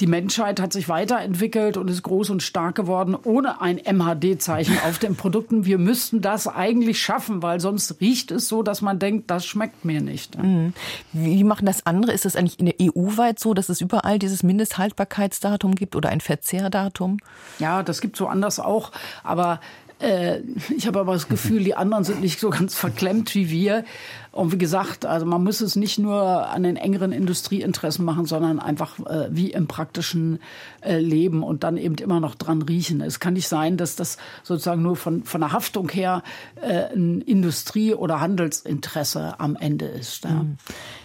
[0.00, 4.98] die Menschheit hat sich weiterentwickelt und ist groß und stark geworden ohne ein MHD-Zeichen auf
[4.98, 5.66] den Produkten.
[5.66, 9.84] Wir müssten das eigentlich schaffen, weil sonst riecht es so, dass man denkt, das schmeckt
[9.84, 10.42] mir nicht.
[10.42, 10.72] Mhm.
[11.12, 12.12] Wie machen das andere?
[12.12, 16.08] Ist das eigentlich in der EU weit so, dass es überall dieses Mindesthaltbarkeitsdatum gibt oder
[16.08, 17.18] ein Verzehrdatum?
[17.58, 18.92] Ja, das gibt so anders auch.
[19.24, 19.60] Aber
[20.00, 20.40] äh,
[20.76, 23.84] ich habe aber das Gefühl, die anderen sind nicht so ganz verklemmt wie wir.
[24.30, 28.60] Und wie gesagt, also man muss es nicht nur an den engeren Industrieinteressen machen, sondern
[28.60, 30.40] einfach äh, wie im praktischen
[30.84, 33.00] äh, Leben und dann eben immer noch dran riechen.
[33.00, 36.22] Es kann nicht sein, dass das sozusagen nur von, von der Haftung her
[36.60, 40.24] äh, ein Industrie- oder Handelsinteresse am Ende ist.
[40.24, 40.30] Ja.
[40.30, 40.58] Mhm.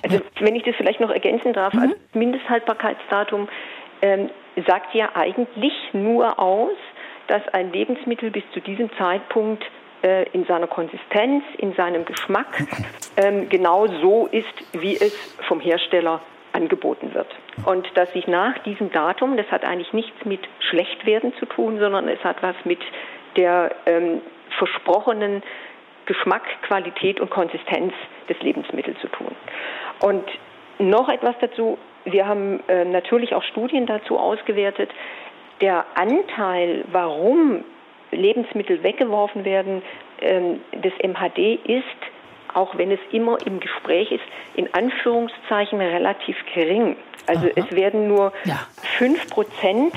[0.04, 1.80] Also wenn ich das vielleicht noch ergänzen darf, mhm.
[1.80, 3.48] als Mindesthaltbarkeitsdatum
[4.02, 4.30] ähm,
[4.68, 6.76] sagt ja eigentlich nur aus,
[7.32, 9.64] dass ein Lebensmittel bis zu diesem Zeitpunkt
[10.04, 12.68] äh, in seiner Konsistenz, in seinem Geschmack
[13.16, 15.14] ähm, genau so ist, wie es
[15.48, 16.20] vom Hersteller
[16.52, 17.28] angeboten wird.
[17.64, 22.10] Und dass sich nach diesem Datum, das hat eigentlich nichts mit Schlechtwerden zu tun, sondern
[22.10, 22.80] es hat was mit
[23.38, 24.20] der ähm,
[24.58, 25.42] versprochenen
[26.08, 27.94] Geschmack, Qualität und Konsistenz
[28.28, 29.34] des Lebensmittels zu tun.
[30.02, 30.26] Und
[30.80, 34.90] noch etwas dazu, wir haben äh, natürlich auch Studien dazu ausgewertet,
[35.62, 37.64] der Anteil, warum
[38.12, 39.82] Lebensmittel weggeworfen werden,
[40.22, 41.86] ähm, des MHD ist,
[42.54, 44.24] auch wenn es immer im Gespräch ist,
[44.56, 46.98] in Anführungszeichen relativ gering.
[47.28, 47.54] Also Aha.
[47.56, 48.34] es werden nur
[48.98, 49.34] fünf ja.
[49.34, 49.94] Prozent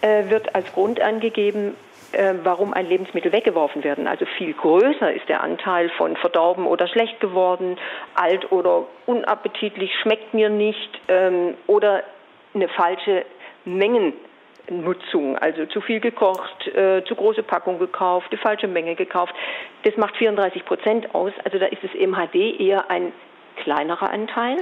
[0.00, 1.74] äh, wird als Grund angegeben,
[2.12, 4.06] äh, warum ein Lebensmittel weggeworfen werden.
[4.06, 7.78] Also viel größer ist der Anteil von verdorben oder schlecht geworden,
[8.14, 12.02] alt oder unappetitlich, schmeckt mir nicht ähm, oder
[12.54, 13.24] eine falsche
[14.68, 19.34] Mengennutzung, also zu viel gekocht, äh, zu große Packung gekauft, die falsche Menge gekauft.
[19.82, 21.32] Das macht 34 Prozent aus.
[21.44, 23.12] Also da ist das MHD eher ein
[23.56, 24.56] kleinerer Anteil.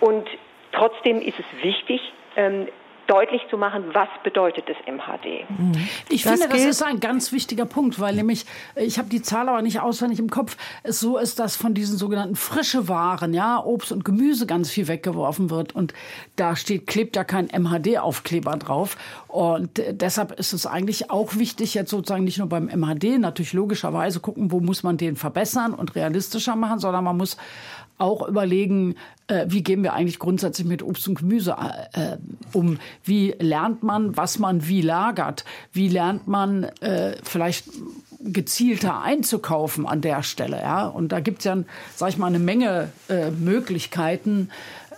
[0.00, 0.28] Und
[0.72, 2.00] trotzdem ist es wichtig,
[2.36, 2.68] ähm,
[3.08, 5.46] deutlich zu machen, was bedeutet das MHD.
[6.10, 8.44] Ich das finde, das ist ein ganz wichtiger Punkt, weil nämlich,
[8.76, 11.96] ich habe die Zahl aber nicht auswendig im Kopf, es so ist, dass von diesen
[11.96, 15.94] sogenannten frische Waren, ja, Obst und Gemüse ganz viel weggeworfen wird und
[16.36, 18.96] da steht, klebt ja kein MHD-Aufkleber drauf
[19.28, 24.20] und deshalb ist es eigentlich auch wichtig, jetzt sozusagen nicht nur beim MHD, natürlich logischerweise
[24.20, 27.36] gucken, wo muss man den verbessern und realistischer machen, sondern man muss
[27.98, 28.94] auch überlegen,
[29.26, 31.56] äh, wie gehen wir eigentlich grundsätzlich mit Obst und Gemüse
[31.92, 32.16] äh,
[32.52, 32.78] um?
[33.04, 35.44] Wie lernt man, was man wie lagert?
[35.72, 37.66] Wie lernt man äh, vielleicht
[38.20, 40.58] gezielter einzukaufen an der Stelle?
[40.58, 40.86] Ja?
[40.86, 41.58] Und da gibt es ja,
[41.94, 44.50] sag ich mal, eine Menge äh, Möglichkeiten,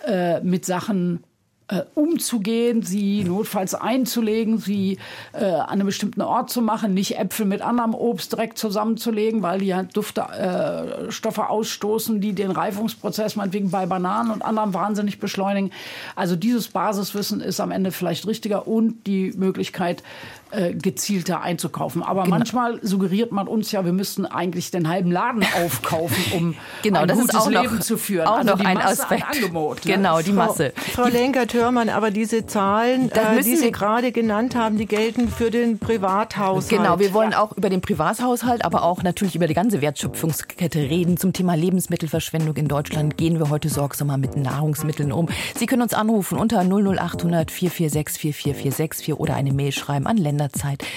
[0.06, 1.24] äh, mit Sachen
[1.70, 4.98] äh, umzugehen, sie notfalls einzulegen, sie
[5.32, 9.60] äh, an einem bestimmten Ort zu machen, nicht Äpfel mit anderem Obst direkt zusammenzulegen, weil
[9.60, 15.70] die halt Duftstoffe äh, ausstoßen, die den Reifungsprozess meinetwegen bei Bananen und anderem wahnsinnig beschleunigen.
[16.16, 20.02] Also dieses Basiswissen ist am Ende vielleicht richtiger und die Möglichkeit,
[20.50, 22.02] äh, gezielter einzukaufen.
[22.02, 22.36] Aber genau.
[22.36, 27.08] manchmal suggeriert man uns ja, wir müssten eigentlich den halben Laden aufkaufen, um genau, ein
[27.08, 28.26] das gutes ist auch Leben noch, zu führen.
[28.26, 29.24] Auch also noch ein Masse Aspekt.
[29.36, 29.94] Angebot, ne?
[29.94, 30.72] Genau, die Masse.
[30.74, 35.50] Frau, Frau Lenkert-Hörmann, aber diese Zahlen, äh, die Sie gerade genannt haben, die gelten für
[35.50, 36.68] den Privathaushalt.
[36.68, 37.42] Genau, wir wollen ja.
[37.42, 41.16] auch über den Privathaushalt, aber auch natürlich über die ganze Wertschöpfungskette reden.
[41.16, 45.28] Zum Thema Lebensmittelverschwendung in Deutschland gehen wir heute sorgsamer mit Nahrungsmitteln um.
[45.56, 50.88] Sie können uns anrufen unter 00800 446 4446 oder eine Mail schreiben an Länder Zeit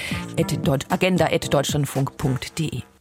[0.88, 2.92] agenda.deutschlandfunk.de.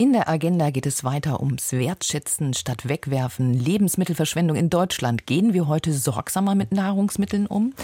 [0.00, 5.26] In der Agenda geht es weiter ums Wertschätzen statt Wegwerfen, Lebensmittelverschwendung in Deutschland.
[5.26, 7.74] Gehen wir heute sorgsamer mit Nahrungsmitteln um?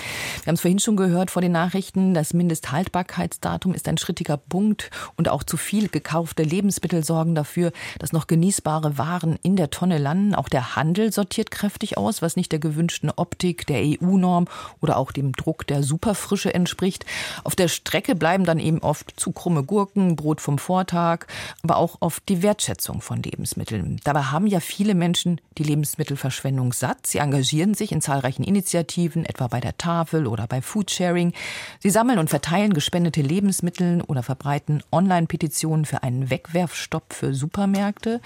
[0.45, 4.93] Wir haben es vorhin schon gehört vor den Nachrichten, das Mindesthaltbarkeitsdatum ist ein schrittiger Punkt
[5.17, 9.99] und auch zu viel gekaufte Lebensmittel sorgen dafür, dass noch genießbare Waren in der Tonne
[9.99, 10.37] landen.
[10.37, 14.47] Auch der Handel sortiert kräftig aus, was nicht der gewünschten Optik der EU-Norm
[14.81, 17.07] oder auch dem Druck der Superfrische entspricht.
[17.43, 21.27] Auf der Strecke bleiben dann eben oft zu krumme Gurken, Brot vom Vortag,
[21.65, 23.99] aber auch oft die Wertschätzung von Lebensmitteln.
[24.05, 27.07] Dabei haben ja viele Menschen die Lebensmittelverschwendung satt.
[27.07, 31.33] Sie engagieren sich in zahlreichen Initiativen, etwa bei der Tafel oder bei Foodsharing.
[31.81, 38.21] Sie sammeln und verteilen gespendete Lebensmittel oder verbreiten Online-Petitionen für einen Wegwerfstopp für Supermärkte.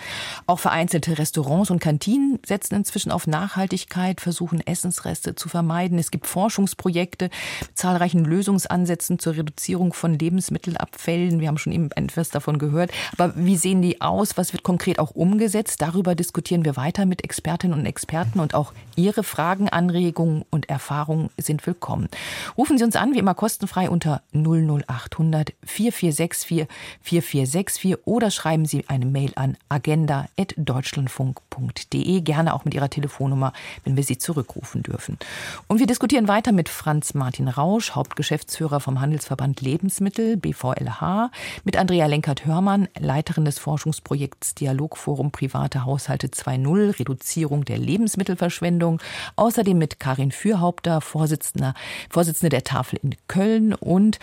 [0.49, 6.01] Auch vereinzelte Restaurants und Kantinen setzen inzwischen auf Nachhaltigkeit, versuchen Essensreste zu vermeiden.
[6.01, 11.39] Es gibt Forschungsprojekte mit zahlreichen Lösungsansätzen zur Reduzierung von Lebensmittelabfällen.
[11.39, 12.91] Wir haben schon eben etwas davon gehört.
[13.17, 14.39] Aber wie sehen sehen die aus?
[14.39, 15.83] Was wird konkret auch umgesetzt?
[15.83, 21.29] Darüber diskutieren wir weiter mit Expertinnen und Experten und auch Ihre Fragen, Anregungen und Erfahrungen
[21.37, 22.09] sind willkommen.
[22.57, 26.67] Rufen Sie uns an, wie immer kostenfrei unter 00800 4464
[27.03, 33.53] 4464 oder schreiben Sie eine Mail an agenda.deutschlandfunk.de, gerne auch mit Ihrer Telefonnummer,
[33.85, 35.19] wenn wir Sie zurückrufen dürfen.
[35.67, 41.31] Und wir diskutieren weiter mit Franz Martin Rausch, Hauptgeschäftsführer vom Handelsverband Lebensmittel, BVLH,
[41.65, 49.01] mit Andrea Lenkert-Hörmann, Leiterin des Forschungsprojekts Dialogforum Private Haushalte 2.0, Reduzierung der Lebensmittelverschwendung.
[49.37, 51.75] Außerdem mit Karin Fürhaupter, Vorsitzende,
[52.11, 54.19] Vorsitzende der Tafel in Köln und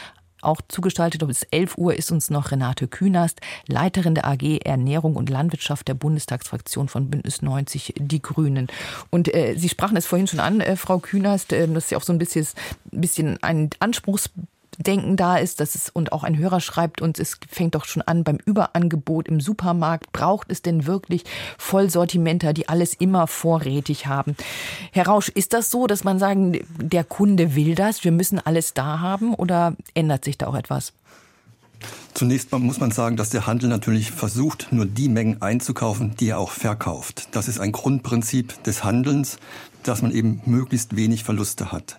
[0.46, 5.30] auch zugestaltet bis 11 Uhr ist uns noch Renate Künast, Leiterin der AG Ernährung und
[5.30, 8.68] Landwirtschaft der Bundestagsfraktion von Bündnis 90 Die Grünen.
[9.10, 11.98] Und äh, Sie sprachen es vorhin schon an, äh, Frau Künast, äh, das ist ja
[11.98, 12.48] auch so ein bisschen,
[12.92, 14.30] bisschen ein Anspruchs
[14.78, 18.02] Denken da ist, dass es und auch ein Hörer schreibt uns, es fängt doch schon
[18.02, 20.12] an beim Überangebot im Supermarkt.
[20.12, 21.24] Braucht es denn wirklich
[21.58, 24.36] Vollsortimenter, die alles immer vorrätig haben?
[24.92, 28.74] Herr Rausch, ist das so, dass man sagen, der Kunde will das, wir müssen alles
[28.74, 30.94] da haben oder ändert sich da auch etwas?
[32.14, 36.40] Zunächst muss man sagen, dass der Handel natürlich versucht, nur die Mengen einzukaufen, die er
[36.40, 37.28] auch verkauft.
[37.34, 39.38] Das ist ein Grundprinzip des Handelns.
[39.88, 41.98] dass man eben möglichst wenig Verluste hat.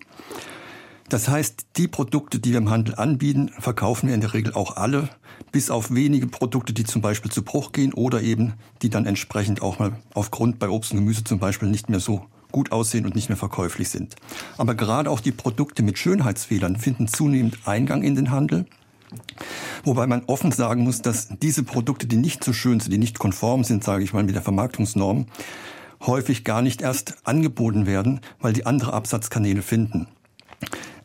[1.09, 4.77] Das heißt, die Produkte, die wir im Handel anbieten, verkaufen wir in der Regel auch
[4.77, 5.09] alle,
[5.53, 9.63] bis auf wenige Produkte, die zum Beispiel zu Bruch gehen oder eben die dann entsprechend
[9.63, 13.15] auch mal aufgrund bei Obst und Gemüse zum Beispiel nicht mehr so gut aussehen und
[13.15, 14.17] nicht mehr verkäuflich sind.
[14.57, 18.67] Aber gerade auch die Produkte mit Schönheitsfehlern finden zunehmend Eingang in den Handel.
[19.85, 23.19] Wobei man offen sagen muss, dass diese Produkte, die nicht so schön sind, die nicht
[23.19, 25.27] konform sind, sage ich mal, mit der Vermarktungsnorm,
[26.05, 30.09] häufig gar nicht erst angeboten werden, weil die andere Absatzkanäle finden.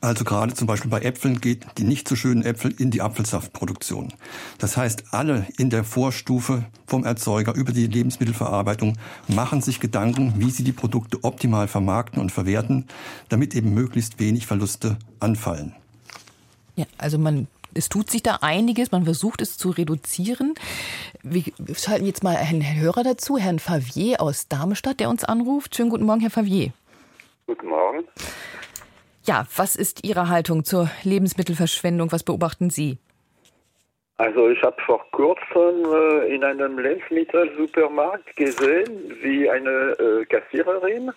[0.02, 4.12] Also gerade zum Beispiel bei Äpfeln geht die nicht so schönen Äpfel in die Apfelsaftproduktion.
[4.58, 10.50] Das heißt, alle in der Vorstufe vom Erzeuger über die Lebensmittelverarbeitung machen sich Gedanken, wie
[10.50, 12.88] sie die Produkte optimal vermarkten und verwerten,
[13.30, 15.76] damit eben möglichst wenig Verluste anfallen.
[16.76, 20.56] Ja, also man es tut sich da einiges, man versucht es zu reduzieren.
[21.24, 25.76] Wir schalten jetzt mal einen Hörer dazu, Herrn Favier aus Darmstadt, der uns anruft.
[25.76, 26.74] Schönen guten Morgen, Herr Favier.
[27.48, 28.04] Guten Morgen.
[29.24, 32.12] Ja, was ist Ihre Haltung zur Lebensmittelverschwendung?
[32.12, 32.98] Was beobachten Sie?
[34.18, 41.12] Also ich habe vor kurzem äh, in einem Lebensmittelsupermarkt gesehen, wie eine äh, Kassiererin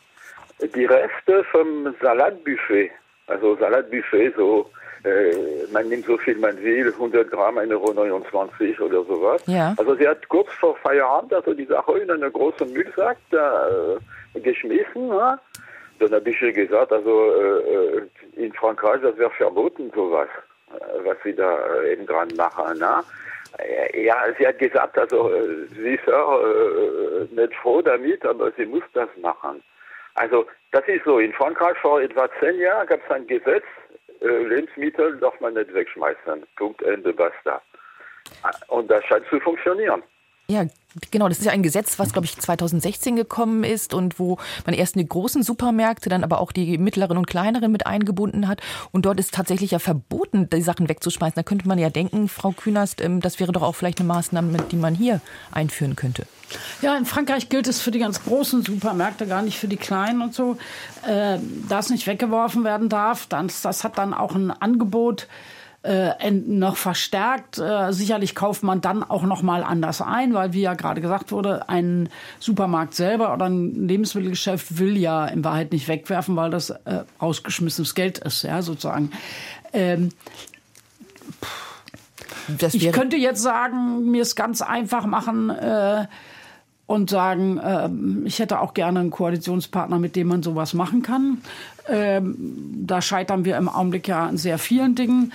[0.75, 2.91] die Reste vom Salatbuffet,
[3.27, 4.71] also Salatbuffet, so
[5.05, 9.43] äh, man nimmt so viel man will, 100 Gramm, 1,29 Euro oder sowas.
[9.47, 9.75] Ja.
[9.77, 13.69] Also sie hat kurz vor Feierabend also die Sache in einen großen Müllsack da,
[14.35, 15.09] äh, geschmissen.
[15.09, 15.39] Ja?
[16.07, 18.03] Dann habe ich ihr gesagt, also äh, äh
[18.37, 20.29] in Frankreich, das wäre verboten, sowas,
[20.73, 22.77] äh, was sie da eben dran machen.
[22.79, 23.03] Na?
[23.95, 25.31] Ja, sie hat gesagt, also
[25.77, 29.63] sie ist äh, nicht froh damit, aber sie muss das machen.
[30.15, 33.65] Also das ist so, in Frankreich vor etwa zehn Jahren gab es ein Gesetz,
[34.21, 36.45] Lebensmittel darf man nicht wegschmeißen.
[36.57, 37.61] Punkt, Ende, basta.
[38.69, 40.03] Und das scheint zu funktionieren.
[40.49, 40.65] Ja,
[41.11, 41.29] genau.
[41.29, 44.97] Das ist ja ein Gesetz, was, glaube ich, 2016 gekommen ist und wo man erst
[44.97, 48.61] die großen Supermärkte, dann aber auch die mittleren und kleineren mit eingebunden hat.
[48.93, 51.37] Und dort ist tatsächlich ja verboten, die Sachen wegzuschmeißen.
[51.37, 54.59] Da könnte man ja denken, Frau Künast, ähm, das wäre doch auch vielleicht eine Maßnahme,
[54.71, 55.21] die man hier
[55.53, 56.27] einführen könnte.
[56.83, 60.23] Ja, in Frankreich gilt es für die ganz großen Supermärkte, gar nicht für die kleinen
[60.23, 60.57] und so.
[61.07, 65.27] Äh, das nicht weggeworfen werden darf, das, das hat dann auch ein Angebot
[65.85, 67.59] äh, noch verstärkt.
[67.59, 71.31] Äh, sicherlich kauft man dann auch noch mal anders ein, weil wie ja gerade gesagt
[71.31, 72.09] wurde, ein
[72.41, 77.95] Supermarkt selber oder ein Lebensmittelgeschäft will ja in Wahrheit nicht wegwerfen, weil das äh, ausgeschmissenes
[77.95, 79.13] Geld ist, ja sozusagen.
[79.75, 80.11] Ähm,
[82.73, 85.51] ich könnte jetzt sagen, mir es ganz einfach machen.
[85.51, 86.07] Äh,
[86.87, 87.89] und sagen, äh,
[88.27, 91.39] ich hätte auch gerne einen Koalitionspartner, mit dem man sowas machen kann.
[91.89, 92.37] Ähm,
[92.87, 95.33] da scheitern wir im Augenblick ja an sehr vielen Dingen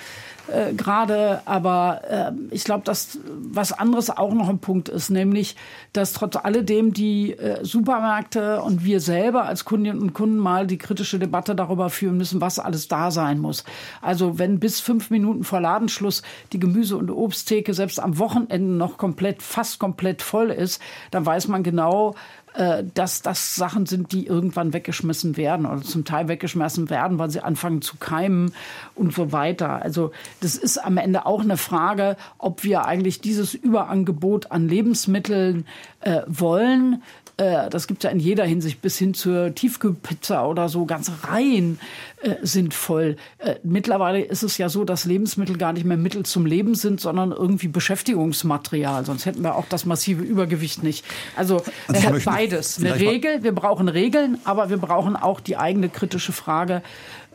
[0.52, 1.42] äh, gerade.
[1.46, 5.56] Aber äh, ich glaube, dass was anderes auch noch ein Punkt ist, nämlich,
[5.94, 10.78] dass trotz alledem die äh, Supermärkte und wir selber als Kundinnen und Kunden mal die
[10.78, 13.64] kritische Debatte darüber führen müssen, was alles da sein muss.
[14.02, 16.22] Also wenn bis fünf Minuten vor Ladenschluss
[16.54, 20.82] die Gemüse- und Obsttheke selbst am Wochenende noch komplett, fast komplett voll ist,
[21.12, 22.16] dann weiß man genau,
[22.54, 27.30] äh, dass das Sachen sind, die irgendwann weggeschmissen werden oder zum Teil weggeschmissen werden, weil
[27.30, 28.54] sie anfangen zu keimen
[28.96, 29.82] und so weiter.
[29.82, 35.66] Also das ist am Ende auch eine Frage, ob wir eigentlich dieses Überangebot an Lebensmitteln
[36.02, 37.04] äh, wollen,
[37.40, 41.14] äh, das gibt es ja in jeder Hinsicht, bis hin zur Tiefkühlpizza oder so, ganze
[41.24, 41.80] Reihen
[42.22, 43.16] äh, sind voll.
[43.38, 47.00] Äh, mittlerweile ist es ja so, dass Lebensmittel gar nicht mehr Mittel zum Leben sind,
[47.00, 49.06] sondern irgendwie Beschäftigungsmaterial.
[49.06, 51.06] Sonst hätten wir auch das massive Übergewicht nicht.
[51.38, 52.78] Also, also äh, beides.
[52.80, 56.82] Eine Regel, wir brauchen Regeln, aber wir brauchen auch die eigene kritische Frage,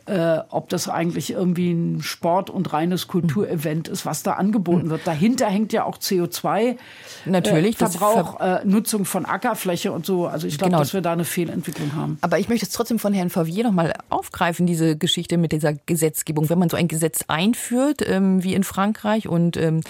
[0.07, 5.01] äh, ob das eigentlich irgendwie ein Sport- und reines Kulturevent ist, was da angeboten wird.
[5.05, 6.77] Dahinter hängt ja auch CO2.
[7.25, 7.75] Natürlich.
[7.75, 10.27] Äh, Verbrauch, Ver äh, Nutzung von Ackerfläche und so.
[10.27, 10.79] Also ich glaube, genau.
[10.79, 12.17] dass wir da eine Fehlentwicklung haben.
[12.21, 15.73] Aber ich möchte es trotzdem von Herrn Favier noch mal aufgreifen, diese Geschichte mit dieser
[15.73, 16.49] Gesetzgebung.
[16.49, 19.81] Wenn man so ein Gesetz einführt, ähm, wie in Frankreich, und ähm,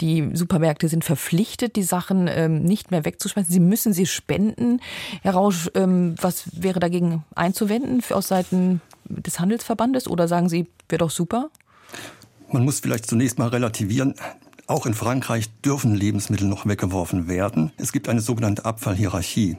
[0.00, 4.80] die Supermärkte sind verpflichtet, die Sachen ähm, nicht mehr wegzuschmeißen, sie müssen sie spenden.
[5.22, 10.98] Herr Rausch, ähm, was wäre dagegen einzuwenden aus Seiten des Handelsverbandes oder sagen Sie, wäre
[10.98, 11.50] doch super?
[12.50, 14.14] Man muss vielleicht zunächst mal relativieren.
[14.66, 17.72] Auch in Frankreich dürfen Lebensmittel noch weggeworfen werden.
[17.78, 19.56] Es gibt eine sogenannte Abfallhierarchie.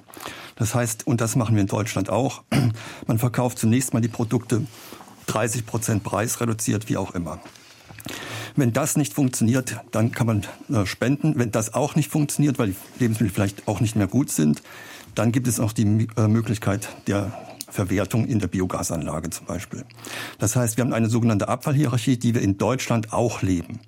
[0.56, 2.44] Das heißt, und das machen wir in Deutschland auch,
[3.08, 4.66] man verkauft zunächst mal die Produkte
[5.26, 7.40] 30 Prozent preisreduziert, wie auch immer.
[8.56, 11.38] Wenn das nicht funktioniert, dann kann man äh, spenden.
[11.38, 14.62] Wenn das auch nicht funktioniert, weil die Lebensmittel vielleicht auch nicht mehr gut sind,
[15.16, 17.32] dann gibt es auch die äh, Möglichkeit der
[17.70, 19.86] Verwertung in der Biogasanlage zum Beispiel.
[20.38, 23.80] Das heißt, wir haben eine sogenannte Abfallhierarchie, die wir in Deutschland auch leben.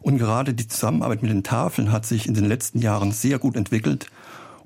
[0.00, 3.56] Und gerade die Zusammenarbeit mit den Tafeln hat sich in den letzten Jahren sehr gut
[3.56, 4.06] entwickelt.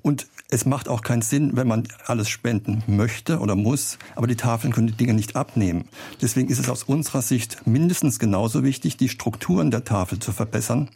[0.03, 4.37] Und es macht auch keinen Sinn, wenn man alles spenden möchte oder muss, aber die
[4.37, 5.87] Tafeln können die Dinge nicht abnehmen.
[6.21, 10.91] Deswegen ist es aus unserer Sicht mindestens genauso wichtig, die Strukturen der Tafel zu verbessern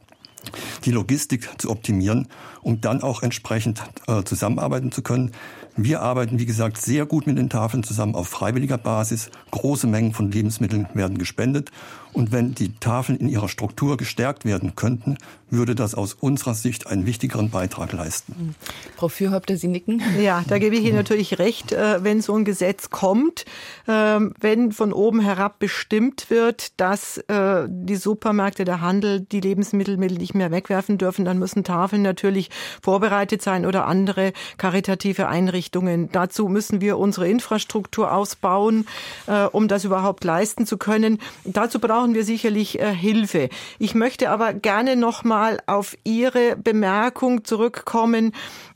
[0.84, 2.28] die Logistik zu optimieren,
[2.62, 5.32] um dann auch entsprechend äh, zusammenarbeiten zu können.
[5.76, 9.30] Wir arbeiten, wie gesagt, sehr gut mit den Tafeln zusammen auf freiwilliger Basis.
[9.50, 11.70] Große Mengen von Lebensmitteln werden gespendet.
[12.16, 15.18] Und wenn die Tafeln in ihrer Struktur gestärkt werden könnten,
[15.50, 18.54] würde das aus unserer Sicht einen wichtigeren Beitrag leisten.
[18.96, 20.02] Frau Fürhäupter, Sie nicken?
[20.18, 23.44] Ja, da gebe ich Ihnen natürlich recht, äh, wenn so ein Gesetz kommt,
[23.86, 29.98] ähm, wenn von oben herab bestimmt wird, dass äh, die Supermärkte, der Handel die Lebensmittel
[29.98, 32.50] nicht mehr wegwerfen dürfen, dann müssen Tafeln natürlich
[32.82, 36.08] vorbereitet sein oder andere karitative Einrichtungen.
[36.12, 38.86] Dazu müssen wir unsere Infrastruktur ausbauen,
[39.26, 41.18] äh, um das überhaupt leisten zu können.
[41.44, 43.48] Dazu brauchen brauchen wir sicherlich äh, Hilfe.
[43.80, 48.30] Ich möchte aber gerne noch mal auf Ihre Bemerkung zurückkommen,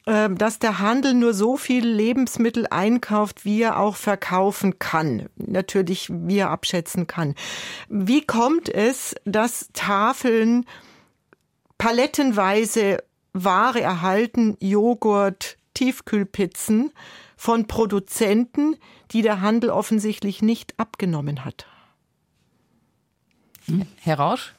[0.07, 5.29] äh, dass der Handel nur so viel Lebensmittel einkauft, wie er auch verkaufen kann.
[5.37, 7.37] Natürlich, wie er abschätzen kann.
[7.89, 10.67] Wie kommt es, dass Tafeln
[11.79, 12.99] palettenweise
[13.33, 16.91] Ware erhalten, Joghurt, Tiefkühlpizzen
[17.37, 18.75] von Produzenten,
[19.13, 21.70] die der Handel offensichtlich nicht abgenommen hat?
[23.71, 23.87] Hm?
[24.01, 24.55] Herr Rausch?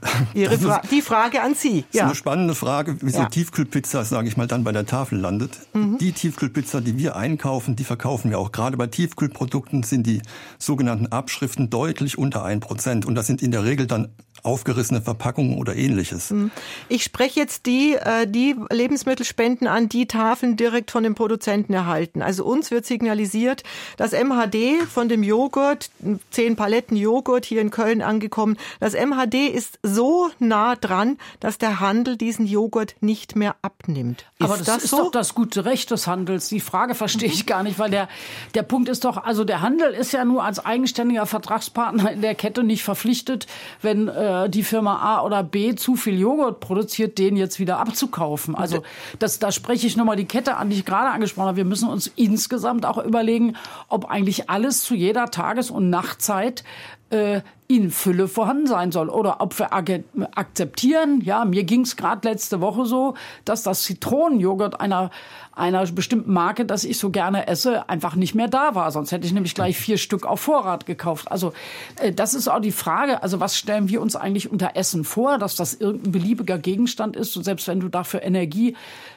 [0.34, 1.84] Ihre Fra die Frage an Sie.
[1.92, 3.28] Das ist eine spannende Frage, wieso ja.
[3.28, 5.58] Tiefkühlpizza, sage ich mal, dann bei der Tafel landet.
[5.72, 5.98] Mhm.
[5.98, 8.52] Die Tiefkühlpizza, die wir einkaufen, die verkaufen wir auch.
[8.52, 10.22] Gerade bei Tiefkühlprodukten sind die
[10.58, 13.06] sogenannten Abschriften deutlich unter 1%.
[13.06, 14.08] Und das sind in der Regel dann
[14.46, 16.30] aufgerissene Verpackungen oder ähnliches.
[16.30, 16.50] Mhm.
[16.88, 22.22] Ich spreche jetzt die, äh, die Lebensmittelspenden an, die Tafeln direkt von den Produzenten erhalten.
[22.22, 23.64] Also uns wird signalisiert,
[23.96, 25.90] dass MHD von dem Joghurt,
[26.30, 31.80] zehn Paletten Joghurt hier in Köln angekommen, das MHD ist so nah dran, dass der
[31.80, 34.26] Handel diesen Joghurt nicht mehr abnimmt.
[34.38, 35.04] Ist Aber das, das ist so?
[35.04, 36.48] doch das gute Recht des Handels.
[36.48, 38.08] Die Frage verstehe ich gar nicht, weil der,
[38.54, 42.34] der Punkt ist doch, also der Handel ist ja nur als eigenständiger Vertragspartner in der
[42.34, 43.46] Kette nicht verpflichtet,
[43.82, 48.54] wenn äh, die Firma A oder B zu viel Joghurt produziert, den jetzt wieder abzukaufen.
[48.54, 48.82] Also
[49.18, 51.56] das, da spreche ich nochmal die Kette an, die ich gerade angesprochen habe.
[51.56, 53.56] Wir müssen uns insgesamt auch überlegen,
[53.88, 56.64] ob eigentlich alles zu jeder Tages- und Nachtzeit
[57.10, 62.28] äh, in Fülle vorhanden sein soll oder ob wir akzeptieren, ja, mir ging es gerade
[62.28, 65.10] letzte Woche so, dass das Zitronenjoghurt einer
[65.56, 68.92] einer bestimmten Marke, das ich so gerne esse, einfach nicht mehr da war.
[68.92, 71.30] Sonst hätte ich nämlich gleich vier Stück auf Vorrat gekauft.
[71.32, 71.54] Also
[71.98, 73.22] äh, das ist auch die Frage.
[73.22, 77.34] Also was stellen wir uns eigentlich unter Essen vor, dass das irgendein beliebiger Gegenstand ist
[77.38, 78.76] und selbst wenn du dafür Energie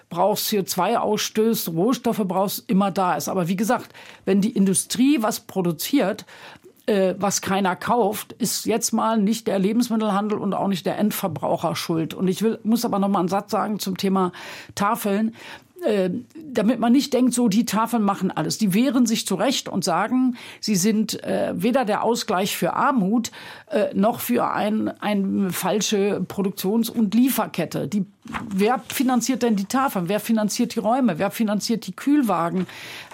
[0.10, 3.28] brauchst, CO2 ausstößt, Rohstoffe brauchst, immer da ist.
[3.28, 3.92] Aber wie gesagt,
[4.24, 6.26] wenn die Industrie was produziert,
[6.90, 11.76] äh, was keiner kauft, ist jetzt mal nicht der Lebensmittelhandel und auch nicht der Endverbraucher
[11.76, 12.16] schuld.
[12.16, 14.32] Und ich will, muss aber noch mal einen Satz sagen zum Thema
[14.74, 15.36] Tafeln.
[15.86, 16.10] Äh,
[16.52, 18.58] damit man nicht denkt, so die Tafeln machen alles.
[18.58, 23.32] Die wehren sich zurecht und sagen, sie sind äh, weder der Ausgleich für Armut
[23.70, 27.88] äh, noch für ein, eine falsche Produktions- und Lieferkette.
[27.88, 28.06] Die,
[28.50, 30.10] wer finanziert denn die Tafeln?
[30.10, 31.20] Wer finanziert die Räume?
[31.20, 32.68] Wer finanziert die Kühlwagen?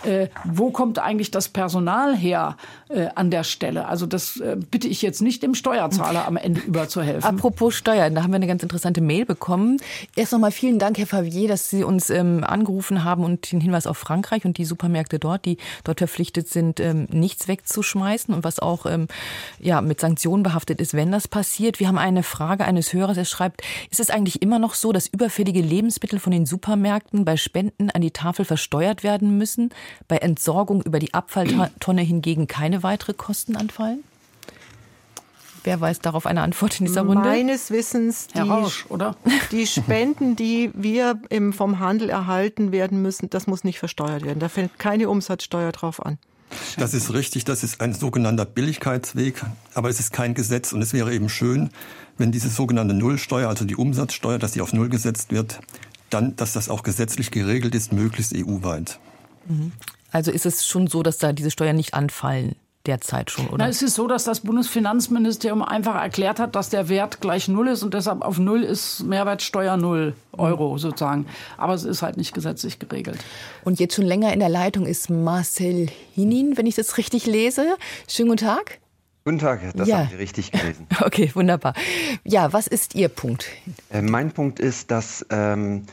[0.04, 2.58] Äh, wo kommt eigentlich das Personal her
[2.90, 3.88] äh, an der Stelle?
[3.88, 7.24] Also das äh, bitte ich jetzt nicht dem Steuerzahler am Ende überzuhelfen.
[7.24, 9.78] Apropos Steuern, da haben wir eine ganz interessante Mail bekommen.
[10.16, 13.88] Erst nochmal vielen Dank, Herr Favier, dass Sie uns ähm, angerufen haben und den Hinweis
[13.88, 18.60] auf Frankreich und die Supermärkte dort, die dort verpflichtet sind, ähm, nichts wegzuschmeißen und was
[18.60, 19.08] auch ähm,
[19.60, 21.80] ja, mit Sanktionen behaftet ist, wenn das passiert.
[21.80, 25.05] Wir haben eine Frage eines Hörers, er schreibt, ist es eigentlich immer noch so, dass
[25.08, 29.72] überfällige Lebensmittel von den Supermärkten bei Spenden an die Tafel versteuert werden müssen,
[30.08, 34.04] bei Entsorgung über die Abfalltonne hingegen keine weitere Kosten anfallen?
[35.66, 37.28] Wer weiß darauf eine Antwort in dieser Runde?
[37.28, 39.16] Meines Wissens die, Rausch, oder?
[39.52, 44.40] die Spenden, die wir im, vom Handel erhalten werden müssen, das muss nicht versteuert werden.
[44.40, 46.20] Da fällt keine Umsatzsteuer drauf an.
[46.78, 50.94] Das ist richtig, das ist ein sogenannter Billigkeitsweg, aber es ist kein Gesetz und es
[50.94, 51.72] wäre eben schön,
[52.18, 55.60] wenn diese sogenannte Nullsteuer, also die Umsatzsteuer, dass die auf Null gesetzt wird,
[56.10, 59.00] dann, dass das auch gesetzlich geregelt ist, möglichst EU-weit.
[59.48, 59.72] Mhm.
[60.12, 62.56] Also ist es schon so, dass da diese Steuern nicht anfallen?
[62.86, 63.58] derzeit schon, oder?
[63.58, 67.68] Na, es ist so, dass das Bundesfinanzministerium einfach erklärt hat, dass der Wert gleich null
[67.68, 71.26] ist und deshalb auf null ist Mehrwertsteuer null Euro sozusagen.
[71.58, 73.20] Aber es ist halt nicht gesetzlich geregelt.
[73.64, 77.76] Und jetzt schon länger in der Leitung ist Marcel Hinin, wenn ich das richtig lese.
[78.08, 78.80] Schönen guten Tag.
[79.28, 79.98] Guten Tag, das ja.
[79.98, 80.86] haben Sie richtig gelesen.
[81.02, 81.74] Okay, wunderbar.
[82.24, 83.48] Ja, was ist Ihr Punkt?
[83.90, 85.88] Äh, mein Punkt ist, dass ähm,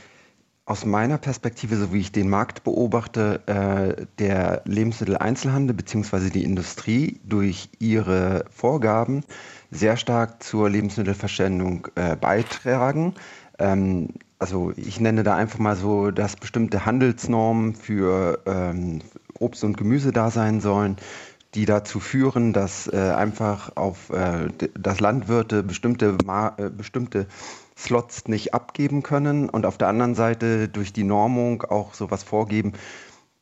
[0.66, 6.28] aus meiner Perspektive, so wie ich den Markt beobachte, äh, der Lebensmitteleinzelhandel bzw.
[6.28, 9.24] die Industrie durch ihre Vorgaben
[9.70, 13.14] sehr stark zur Lebensmittelverschwendung äh, beitragen.
[13.58, 19.00] Ähm, also ich nenne da einfach mal so, dass bestimmte Handelsnormen für ähm,
[19.38, 20.96] Obst und Gemüse da sein sollen,
[21.54, 26.16] die dazu führen, dass äh, einfach auf äh, dass Landwirte bestimmte,
[26.56, 27.26] äh, bestimmte
[27.76, 32.72] Slots nicht abgeben können und auf der anderen Seite durch die Normung auch sowas vorgeben,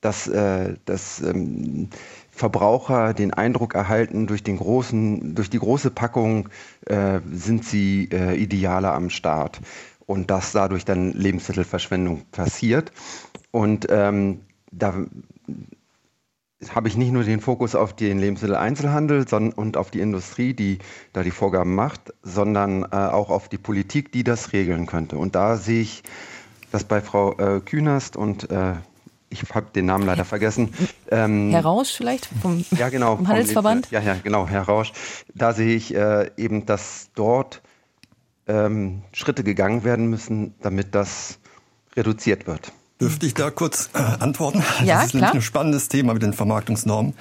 [0.01, 1.91] dass, äh, dass ähm,
[2.31, 6.49] Verbraucher den Eindruck erhalten, durch, den großen, durch die große Packung
[6.87, 9.61] äh, sind sie äh, idealer am Start
[10.07, 12.93] und dass dadurch dann Lebensmittelverschwendung passiert.
[13.51, 14.41] Und ähm,
[14.73, 14.95] da
[16.75, 19.25] habe ich nicht nur den Fokus auf den Lebensmitteleinzelhandel
[19.57, 20.79] und auf die Industrie, die
[21.13, 25.17] da die Vorgaben macht, sondern äh, auch auf die Politik, die das regeln könnte.
[25.17, 26.03] Und da sehe ich
[26.71, 28.75] das bei Frau äh, Künast und äh,
[29.31, 30.75] ich habe den Namen leider vergessen.
[31.11, 33.87] Ähm, Herr Rausch vielleicht vom, ja, genau, vom Handelsverband?
[33.87, 34.93] Vom ja, ja, genau, Herr Rausch.
[35.35, 37.63] Da sehe ich äh, eben, dass dort
[38.49, 41.39] ähm, Schritte gegangen werden müssen, damit das
[41.97, 42.73] reduziert wird.
[43.01, 44.63] Dürfte ich da kurz äh, antworten?
[44.85, 45.35] Ja, das ist klar.
[45.35, 47.15] ein spannendes Thema mit den Vermarktungsnormen.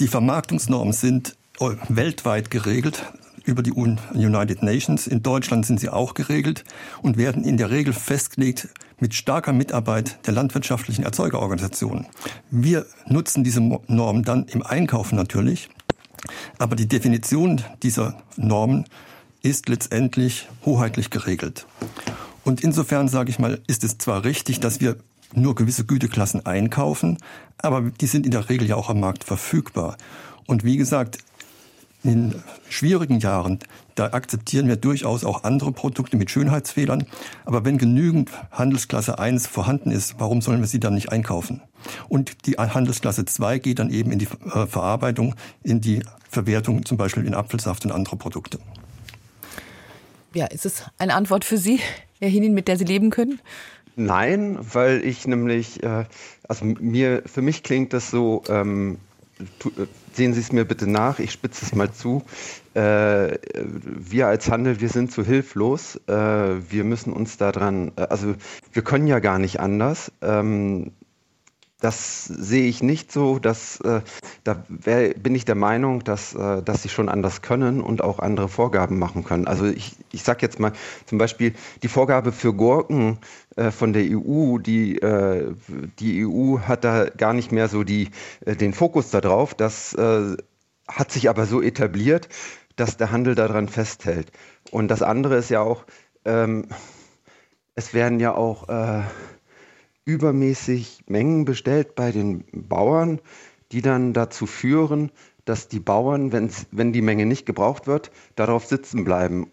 [0.00, 3.04] Die Vermarktungsnormen sind äh, weltweit geregelt
[3.44, 5.06] über die United Nations.
[5.06, 6.64] In Deutschland sind sie auch geregelt
[7.02, 12.06] und werden in der Regel festgelegt mit starker Mitarbeit der landwirtschaftlichen Erzeugerorganisationen.
[12.50, 15.68] Wir nutzen diese Normen dann im Einkaufen natürlich,
[16.58, 18.86] aber die Definition dieser Normen
[19.42, 21.66] ist letztendlich hoheitlich geregelt.
[22.44, 24.96] Und insofern sage ich mal, ist es zwar richtig, dass wir
[25.34, 27.18] nur gewisse Güteklassen einkaufen,
[27.58, 29.96] aber die sind in der Regel ja auch am Markt verfügbar.
[30.46, 31.18] Und wie gesagt,
[32.04, 32.34] in
[32.68, 33.58] schwierigen Jahren,
[33.94, 37.06] da akzeptieren wir durchaus auch andere Produkte mit Schönheitsfehlern.
[37.46, 41.62] Aber wenn genügend Handelsklasse 1 vorhanden ist, warum sollen wir sie dann nicht einkaufen?
[42.08, 46.98] Und die Handelsklasse 2 geht dann eben in die äh, Verarbeitung, in die Verwertung, zum
[46.98, 48.58] Beispiel in Apfelsaft und andere Produkte.
[50.34, 51.78] Ja, ist es eine Antwort für Sie,
[52.18, 53.40] Herr Hinin, mit der Sie leben können?
[53.94, 56.06] Nein, weil ich nämlich, äh,
[56.48, 58.98] also mir, für mich klingt das so, ähm,
[59.60, 62.24] tu, äh, sehen Sie es mir bitte nach, ich spitze es mal zu.
[62.74, 66.00] Äh, wir als Handel, wir sind zu hilflos.
[66.08, 68.34] Äh, wir müssen uns daran, äh, also
[68.72, 70.10] wir können ja gar nicht anders.
[70.20, 70.90] Ähm,
[71.84, 73.38] das sehe ich nicht so.
[73.38, 74.00] Dass, äh,
[74.42, 78.20] da wär, bin ich der Meinung, dass, äh, dass sie schon anders können und auch
[78.20, 79.46] andere Vorgaben machen können.
[79.46, 80.72] Also ich, ich sage jetzt mal
[81.04, 83.18] zum Beispiel die Vorgabe für Gurken
[83.56, 85.54] äh, von der EU, die, äh,
[85.98, 88.10] die EU hat da gar nicht mehr so die,
[88.46, 89.54] äh, den Fokus darauf.
[89.54, 90.36] Das äh,
[90.88, 92.30] hat sich aber so etabliert,
[92.76, 94.32] dass der Handel daran festhält.
[94.70, 95.84] Und das andere ist ja auch,
[96.24, 96.66] ähm,
[97.74, 98.68] es werden ja auch
[100.04, 103.20] übermäßig Mengen bestellt bei den Bauern,
[103.72, 105.10] die dann dazu führen,
[105.44, 109.50] dass die Bauern, wenn die Menge nicht gebraucht wird, darauf sitzen bleiben.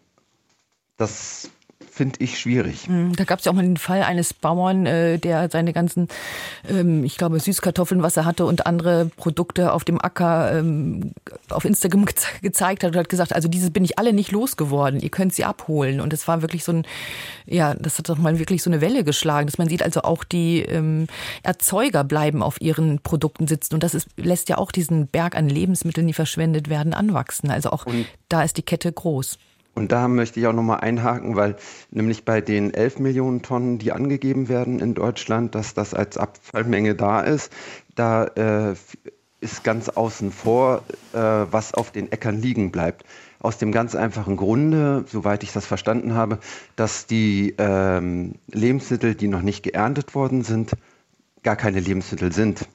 [0.97, 1.49] Das
[1.91, 2.87] finde ich schwierig.
[2.87, 6.07] Hm, da gab es ja auch mal den Fall eines Bauern, äh, der seine ganzen,
[6.69, 11.11] ähm, ich glaube, Süßkartoffeln, was er hatte und andere Produkte auf dem Acker ähm,
[11.49, 14.99] auf Instagram ge gezeigt hat und hat gesagt, also diese bin ich alle nicht losgeworden,
[14.99, 16.01] ihr könnt sie abholen.
[16.01, 16.85] Und es war wirklich so ein,
[17.45, 20.23] ja, das hat doch mal wirklich so eine Welle geschlagen, dass man sieht also auch
[20.23, 21.07] die ähm,
[21.43, 23.75] Erzeuger bleiben auf ihren Produkten sitzen.
[23.75, 27.51] Und das ist, lässt ja auch diesen Berg an Lebensmitteln, die verschwendet werden, anwachsen.
[27.51, 29.37] Also auch und da ist die Kette groß.
[29.73, 31.55] Und da möchte ich auch nochmal einhaken, weil
[31.91, 36.95] nämlich bei den 11 Millionen Tonnen, die angegeben werden in Deutschland, dass das als Abfallmenge
[36.95, 37.51] da ist,
[37.95, 38.75] da äh,
[39.39, 43.05] ist ganz außen vor, äh, was auf den Äckern liegen bleibt.
[43.39, 46.37] Aus dem ganz einfachen Grunde, soweit ich das verstanden habe,
[46.75, 50.71] dass die ähm, Lebensmittel, die noch nicht geerntet worden sind,
[51.41, 52.67] gar keine Lebensmittel sind.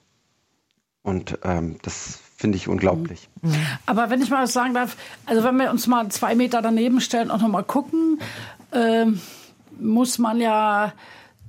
[1.03, 3.29] Und ähm, das finde ich unglaublich.
[3.43, 3.55] Mhm.
[3.87, 7.01] Aber wenn ich mal was sagen darf, also wenn wir uns mal zwei Meter daneben
[7.01, 8.21] stellen und nochmal gucken,
[8.73, 9.07] äh,
[9.79, 10.93] muss man ja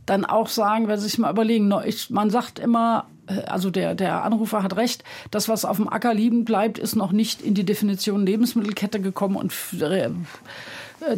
[0.06, 1.72] dann auch sagen, wenn Sie sich mal überlegen,
[2.10, 6.14] man sagt immer, äh, also der, der Anrufer hat recht, das, was auf dem Acker
[6.14, 10.10] liegen bleibt, ist noch nicht in die Definition Lebensmittelkette gekommen und äh,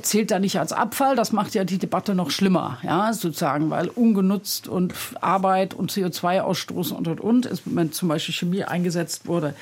[0.02, 1.16] zählt da nicht als Abfall.
[1.16, 6.92] Das macht ja die Debatte noch schlimmer, ja, sozusagen, weil ungenutzt und Arbeit und CO2-Ausstoß
[6.92, 9.54] und und und, ist, wenn zum Beispiel Chemie eingesetzt wurde.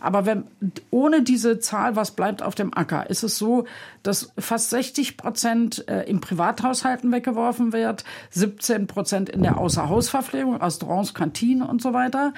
[0.00, 0.44] Aber wenn,
[0.90, 3.66] ohne diese Zahl, was bleibt auf dem Acker, ist es so,
[4.02, 11.12] dass fast 60 Prozent äh, im Privathaushalten weggeworfen wird, 17 Prozent in der Außerhausverpflegung, Restaurants,
[11.12, 12.32] Kantinen und so weiter.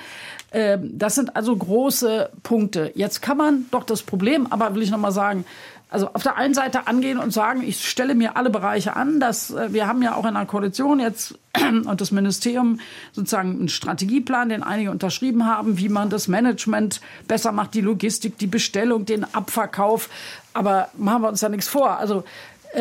[0.50, 2.92] Ähm, das sind also große Punkte.
[2.94, 5.44] Jetzt kann man doch das Problem, aber will ich noch mal sagen,
[5.90, 9.50] also auf der einen Seite angehen und sagen, ich stelle mir alle Bereiche an, dass
[9.50, 12.80] äh, wir haben ja auch in der Koalition jetzt und das Ministerium
[13.12, 18.38] sozusagen einen Strategieplan, den einige unterschrieben haben, wie man das Management besser macht, die Logistik,
[18.38, 20.10] die Bestellung, den Abverkauf.
[20.52, 21.98] Aber machen wir uns da nichts vor.
[21.98, 22.24] Also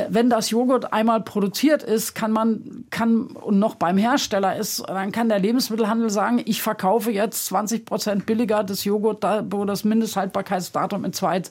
[0.09, 5.11] wenn das Joghurt einmal produziert ist, kann man, kann und noch beim Hersteller ist, dann
[5.11, 9.83] kann der Lebensmittelhandel sagen, ich verkaufe jetzt 20 Prozent billiger das Joghurt, da, wo das
[9.83, 11.41] Mindesthaltbarkeitsdatum in zwei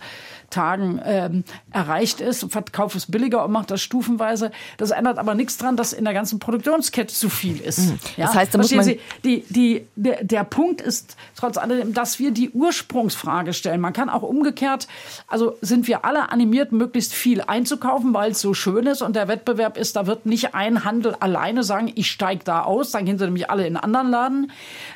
[0.51, 4.51] Tagen ähm, erreicht ist, verkaufe es billiger und macht das stufenweise.
[4.77, 7.79] Das ändert aber nichts daran, dass in der ganzen Produktionskette zu viel ist.
[7.79, 7.99] Mhm.
[8.17, 8.27] Ja?
[8.27, 12.19] Das heißt, da muss man Sie, die, die, der, der Punkt ist trotz allem, dass
[12.19, 13.81] wir die Ursprungsfrage stellen.
[13.81, 14.87] Man kann auch umgekehrt,
[15.27, 19.29] also sind wir alle animiert, möglichst viel einzukaufen, weil es so schön ist und der
[19.29, 23.19] Wettbewerb ist, da wird nicht ein Handel alleine sagen, ich steige da aus, dann gehen
[23.19, 24.53] sie nämlich alle in einen anderen Laden.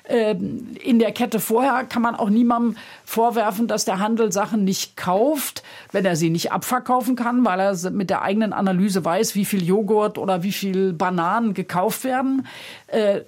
[0.09, 4.97] Ähm, in der Kette vorher kann man auch niemandem vorwerfen, dass der Handel Sachen nicht
[4.97, 5.63] kauft,
[5.93, 9.63] wenn er sie nicht abverkaufen kann, weil er mit der eigenen Analyse weiß, wie viel
[9.63, 12.47] Joghurt oder wie viel Bananen gekauft werden.
[12.87, 13.23] Äh,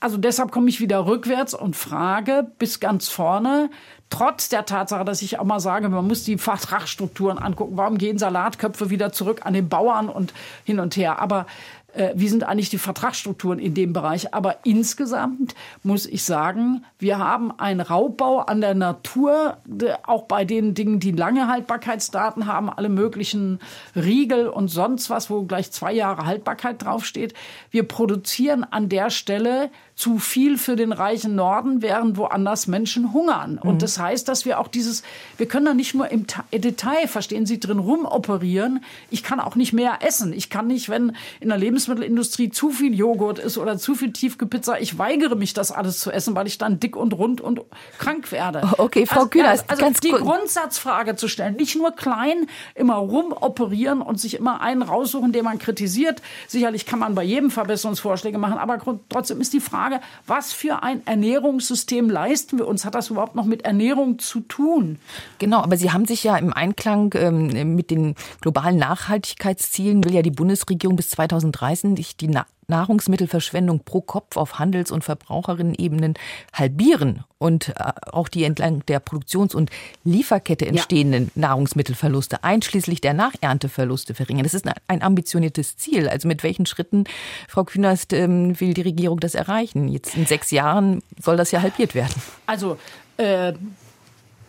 [0.00, 3.70] also deshalb komme ich wieder rückwärts und frage bis ganz vorne,
[4.12, 7.76] trotz der Tatsache, dass ich auch mal sage, man muss die Vertragsstrukturen angucken.
[7.76, 10.34] Warum gehen Salatköpfe wieder zurück an den Bauern und
[10.64, 11.18] hin und her?
[11.18, 11.46] Aber
[11.94, 14.34] äh, wie sind eigentlich die Vertragsstrukturen in dem Bereich.
[14.34, 19.58] Aber insgesamt muss ich sagen, wir haben einen Raubbau an der Natur,
[20.06, 23.60] auch bei den Dingen, die lange Haltbarkeitsdaten haben, alle möglichen
[23.94, 27.34] Riegel und sonst was, wo gleich zwei Jahre Haltbarkeit draufsteht.
[27.70, 29.70] Wir produzieren an der Stelle
[30.02, 33.56] zu viel für den reichen Norden, während woanders Menschen hungern.
[33.62, 33.78] Und mhm.
[33.78, 35.04] das heißt, dass wir auch dieses,
[35.36, 38.82] wir können da nicht nur im Detail, verstehen Sie, drin rumoperieren.
[39.10, 40.32] Ich kann auch nicht mehr essen.
[40.32, 44.80] Ich kann nicht, wenn in der Lebensmittelindustrie zu viel Joghurt ist oder zu viel Tiefgepizza,
[44.80, 47.60] ich weigere mich, das alles zu essen, weil ich dann dick und rund und
[48.00, 48.62] krank werde.
[48.78, 50.22] Okay, Frau also, Kühner, also, also ganz die gut.
[50.22, 55.60] Grundsatzfrage zu stellen, nicht nur klein immer rumoperieren und sich immer einen raussuchen, den man
[55.60, 56.20] kritisiert.
[56.48, 60.82] Sicherlich kann man bei jedem Verbesserungsvorschläge machen, aber trotzdem ist die Frage, Frage, was für
[60.82, 62.84] ein Ernährungssystem leisten wir uns?
[62.84, 64.98] Hat das überhaupt noch mit Ernährung zu tun?
[65.38, 70.22] Genau, aber Sie haben sich ja im Einklang ähm, mit den globalen Nachhaltigkeitszielen, will ja
[70.22, 72.28] die Bundesregierung bis 2030 die
[72.68, 76.14] Nahrungsmittelverschwendung pro Kopf auf Handels- und Verbraucherinnenebenen
[76.52, 79.70] halbieren und äh, auch die entlang der Produktions- und
[80.04, 81.48] Lieferkette entstehenden ja.
[81.48, 84.44] Nahrungsmittelverluste, einschließlich der Nachernteverluste verringern.
[84.44, 86.08] Das ist ein ambitioniertes Ziel.
[86.08, 87.04] Also mit welchen Schritten,
[87.48, 89.88] Frau Künast, ähm, will die Regierung das erreichen?
[89.88, 92.14] Jetzt in sechs Jahren soll das ja halbiert werden.
[92.46, 92.78] Also
[93.16, 93.52] äh,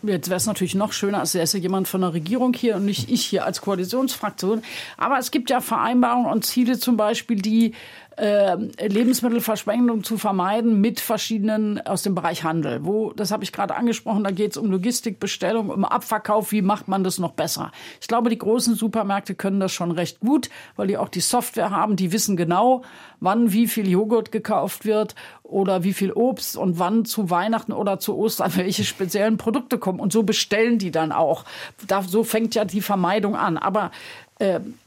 [0.05, 3.09] Jetzt wäre es natürlich noch schöner, als wäre jemand von der Regierung hier und nicht
[3.09, 4.61] ich hier als Koalitionsfraktion.
[4.97, 7.73] Aber es gibt ja Vereinbarungen und Ziele zum Beispiel, die
[8.17, 8.55] äh,
[8.87, 12.85] Lebensmittelverschwendung zu vermeiden mit verschiedenen aus dem Bereich Handel.
[12.85, 16.61] Wo, das habe ich gerade angesprochen, da geht es um Logistik, Bestellung, um Abverkauf, wie
[16.61, 17.71] macht man das noch besser?
[18.01, 21.71] Ich glaube, die großen Supermärkte können das schon recht gut, weil die auch die Software
[21.71, 22.83] haben, die wissen genau,
[23.19, 27.99] wann wie viel Joghurt gekauft wird oder wie viel Obst und wann zu Weihnachten oder
[27.99, 29.99] zu Ostern welche speziellen Produkte kommen.
[29.99, 31.45] Und so bestellen die dann auch.
[31.87, 33.57] Da, so fängt ja die Vermeidung an.
[33.57, 33.91] Aber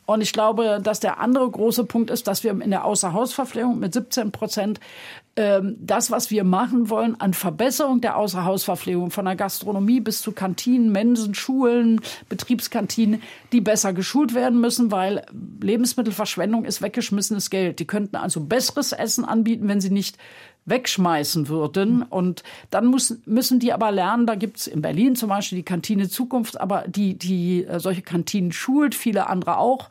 [0.07, 3.95] und ich glaube, dass der andere große Punkt ist, dass wir in der Außerhausverpflegung mit
[3.95, 4.81] 17 Prozent
[5.37, 10.33] ähm, das, was wir machen wollen an Verbesserung der Außerhausverpflegung, von der Gastronomie bis zu
[10.33, 13.23] Kantinen, Mensen, Schulen, Betriebskantinen,
[13.53, 15.25] die besser geschult werden müssen, weil
[15.61, 17.79] Lebensmittelverschwendung ist weggeschmissenes Geld.
[17.79, 20.17] Die könnten also besseres Essen anbieten, wenn sie nicht
[20.67, 22.03] wegschmeißen würden.
[22.03, 26.09] Und dann muss, müssen die aber lernen, da gibt's in Berlin zum Beispiel die Kantine
[26.09, 29.89] Zukunft, aber die, die äh, solche Kantinen schult, viele andere auch,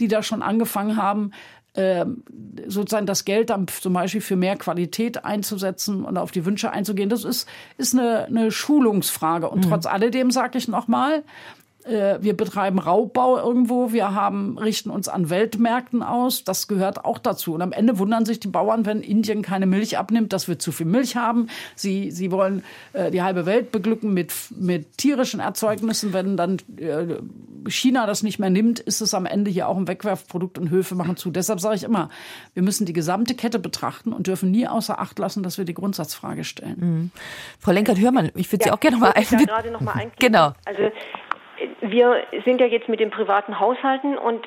[0.00, 1.32] die da schon angefangen haben,
[1.74, 2.04] äh,
[2.66, 7.08] sozusagen das Geld dann zum Beispiel für mehr Qualität einzusetzen und auf die Wünsche einzugehen.
[7.08, 9.48] Das ist, ist eine, eine Schulungsfrage.
[9.48, 9.70] Und mhm.
[9.70, 11.22] trotz alledem sage ich nochmal,
[11.88, 16.44] äh, wir betreiben Raubbau irgendwo, wir haben, richten uns an Weltmärkten aus.
[16.44, 17.54] Das gehört auch dazu.
[17.54, 20.72] Und am Ende wundern sich die Bauern, wenn Indien keine Milch abnimmt, dass wir zu
[20.72, 21.48] viel Milch haben.
[21.74, 22.62] Sie, sie wollen
[22.92, 26.12] äh, die halbe Welt beglücken mit, mit tierischen Erzeugnissen.
[26.12, 27.16] Wenn dann äh,
[27.68, 30.94] China das nicht mehr nimmt, ist es am Ende hier auch ein Wegwerfprodukt und Höfe
[30.94, 31.30] machen zu.
[31.30, 32.10] Deshalb sage ich immer,
[32.54, 35.74] wir müssen die gesamte Kette betrachten und dürfen nie außer Acht lassen, dass wir die
[35.74, 36.76] Grundsatzfrage stellen.
[36.78, 37.10] Mhm.
[37.58, 39.24] Frau Lenkert-Hörmann, ich würde ja, Sie auch gerne noch mal ein...
[39.24, 40.52] gerade noch mal Genau.
[40.64, 40.90] Also
[41.80, 44.46] wir sind ja jetzt mit den privaten Haushalten und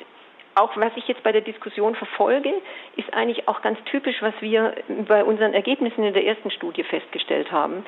[0.54, 2.52] auch was ich jetzt bei der Diskussion verfolge,
[2.96, 4.74] ist eigentlich auch ganz typisch, was wir
[5.08, 7.84] bei unseren Ergebnissen in der ersten Studie festgestellt haben.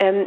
[0.00, 0.26] Ähm,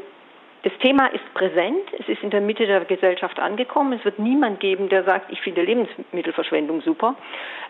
[0.64, 3.94] das Thema ist präsent, es ist in der Mitte der Gesellschaft angekommen.
[3.94, 7.16] Es wird niemand geben, der sagt, ich finde Lebensmittelverschwendung super.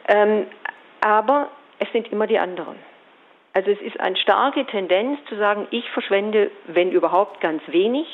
[0.07, 0.47] Ähm,
[1.01, 2.75] aber es sind immer die anderen.
[3.53, 8.07] Also es ist eine starke Tendenz zu sagen, ich verschwende, wenn überhaupt, ganz wenig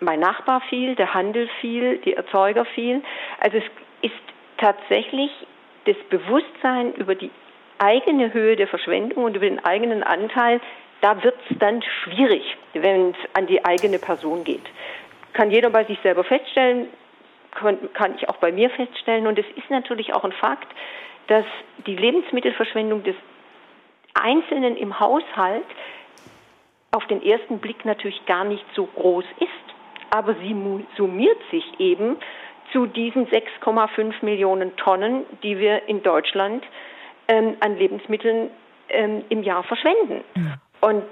[0.00, 3.02] mein Nachbar viel, der Handel viel, die Erzeuger viel.
[3.40, 3.64] Also es
[4.02, 4.14] ist
[4.58, 5.30] tatsächlich
[5.86, 7.30] das Bewusstsein über die
[7.78, 10.60] eigene Höhe der Verschwendung und über den eigenen Anteil,
[11.00, 14.64] da wird es dann schwierig, wenn es an die eigene Person geht.
[15.32, 16.88] Kann jeder bei sich selber feststellen,
[17.50, 19.26] kann ich auch bei mir feststellen.
[19.26, 20.68] Und es ist natürlich auch ein Fakt,
[21.26, 21.44] dass
[21.86, 23.16] die Lebensmittelverschwendung des
[24.14, 25.64] Einzelnen im Haushalt
[26.92, 29.63] auf den ersten Blick natürlich gar nicht so groß ist,
[30.14, 30.54] aber sie
[30.96, 32.16] summiert sich eben
[32.70, 36.64] zu diesen 6,5 Millionen Tonnen, die wir in Deutschland
[37.26, 38.50] ähm, an Lebensmitteln
[38.90, 40.22] ähm, im Jahr verschwenden.
[40.80, 41.04] Und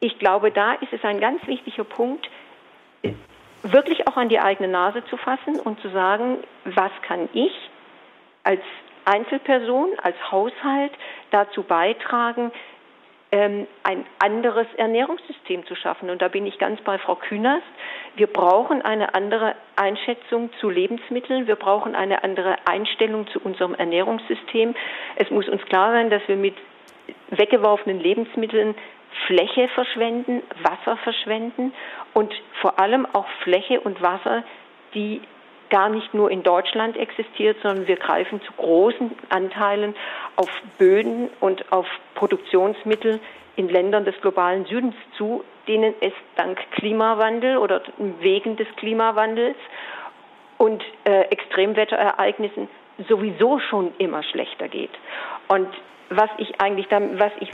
[0.00, 2.28] ich glaube, da ist es ein ganz wichtiger Punkt,
[3.62, 7.52] wirklich auch an die eigene Nase zu fassen und zu sagen, was kann ich
[8.44, 8.60] als
[9.06, 10.92] Einzelperson, als Haushalt
[11.30, 12.52] dazu beitragen,
[13.32, 16.10] ähm, ein anderes Ernährungssystem zu schaffen.
[16.10, 17.66] Und da bin ich ganz bei Frau Künast.
[18.16, 21.46] Wir brauchen eine andere Einschätzung zu Lebensmitteln.
[21.46, 24.74] Wir brauchen eine andere Einstellung zu unserem Ernährungssystem.
[25.16, 26.54] Es muss uns klar sein, dass wir mit
[27.30, 28.74] weggeworfenen Lebensmitteln
[29.26, 31.72] Fläche verschwenden, Wasser verschwenden
[32.14, 34.44] und vor allem auch Fläche und Wasser,
[34.94, 35.20] die
[35.70, 39.94] gar nicht nur in Deutschland existiert, sondern wir greifen zu großen Anteilen
[40.36, 43.20] auf Böden und auf Produktionsmittel
[43.56, 47.82] in Ländern des globalen Südens zu, denen es dank Klimawandel oder
[48.20, 49.56] wegen des Klimawandels
[50.58, 52.68] und äh, Extremwetterereignissen
[53.08, 54.90] sowieso schon immer schlechter geht.
[55.48, 55.68] Und
[56.10, 57.50] was ich eigentlich dann, was ich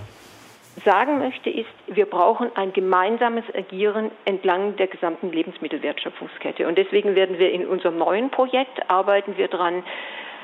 [0.84, 6.66] sagen möchte, ist, wir brauchen ein gemeinsames Agieren entlang der gesamten Lebensmittelwertschöpfungskette.
[6.66, 9.82] Und deswegen werden wir in unserem neuen Projekt arbeiten wir daran,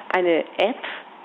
[0.08, 0.82] eine App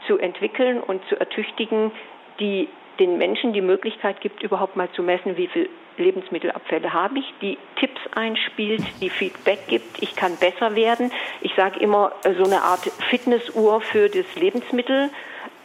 [0.08, 1.92] zu entwickeln und zu ertüchtigen,
[2.40, 2.68] die
[3.00, 7.58] den Menschen die Möglichkeit gibt, überhaupt mal zu messen, wie viel Lebensmittelabfälle habe ich, die
[7.80, 11.12] Tipps einspielt, die Feedback gibt, ich kann besser werden.
[11.42, 15.10] Ich sage immer so eine Art Fitnessuhr für das Lebensmittel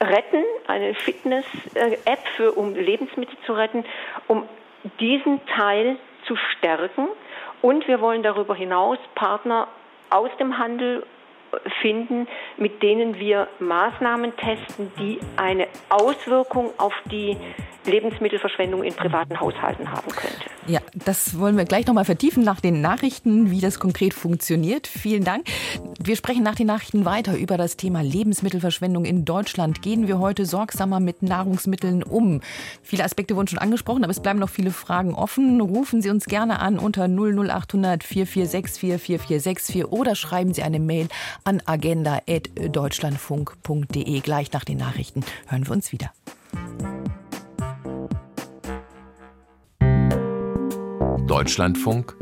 [0.03, 3.85] retten, eine Fitness-App für, um Lebensmittel zu retten,
[4.29, 4.49] um
[5.01, 5.97] diesen Teil
[6.27, 7.09] zu stärken.
[7.61, 9.69] Und wir wollen darüber hinaus Partner
[10.11, 11.05] aus dem Handel
[11.81, 12.27] finden,
[12.57, 17.37] mit denen wir Maßnahmen testen, die eine Auswirkung auf die
[17.87, 20.53] Lebensmittelverschwendung in privaten Haushalten haben könnte.
[20.69, 24.87] Ja, das wollen wir gleich nochmal vertiefen nach den Nachrichten, wie das konkret funktioniert.
[24.87, 25.47] Vielen Dank.
[26.01, 29.83] Wir sprechen nach den Nachrichten weiter über das Thema Lebensmittelverschwendung in Deutschland.
[29.83, 32.41] Gehen wir heute sorgsamer mit Nahrungsmitteln um?
[32.83, 35.61] Viele Aspekte wurden schon angesprochen, aber es bleiben noch viele Fragen offen.
[35.61, 41.09] Rufen Sie uns gerne an unter 00800 4464 4464 oder schreiben Sie eine Mail
[41.45, 44.21] an agenda.deutschlandfunk.de.
[44.21, 46.13] Gleich nach den Nachrichten hören wir uns wieder.
[51.27, 52.17] Deutschlandfunk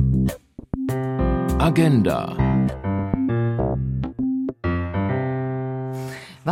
[1.58, 2.49] Agenda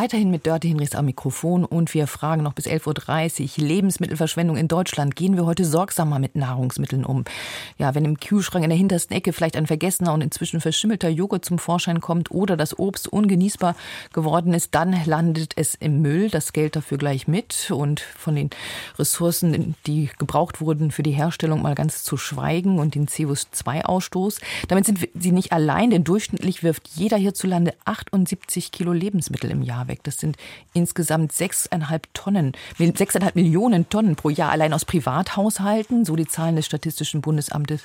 [0.01, 3.66] Weiterhin mit Dörte Hinrichs am Mikrofon und wir fragen noch bis 11.30 Uhr.
[3.66, 5.16] Lebensmittelverschwendung in Deutschland.
[5.16, 7.24] Gehen wir heute sorgsamer mit Nahrungsmitteln um?
[7.78, 11.44] Ja, wenn im Kühlschrank in der hintersten Ecke vielleicht ein vergessener und inzwischen verschimmelter Joghurt
[11.44, 13.74] zum Vorschein kommt oder das Obst ungenießbar
[14.12, 16.30] geworden ist, dann landet es im Müll.
[16.30, 18.51] Das Geld dafür gleich mit und von den
[19.01, 24.42] Ressourcen, die gebraucht wurden für die Herstellung, mal ganz zu schweigen und den CO2-Ausstoß.
[24.68, 29.88] Damit sind sie nicht allein, denn durchschnittlich wirft jeder hierzulande 78 Kilo Lebensmittel im Jahr
[29.89, 30.03] Weg.
[30.05, 30.36] Das sind
[30.72, 36.66] insgesamt sechseinhalb Tonnen, sechseinhalb Millionen Tonnen pro Jahr allein aus Privathaushalten, so die Zahlen des
[36.66, 37.82] Statistischen Bundesamtes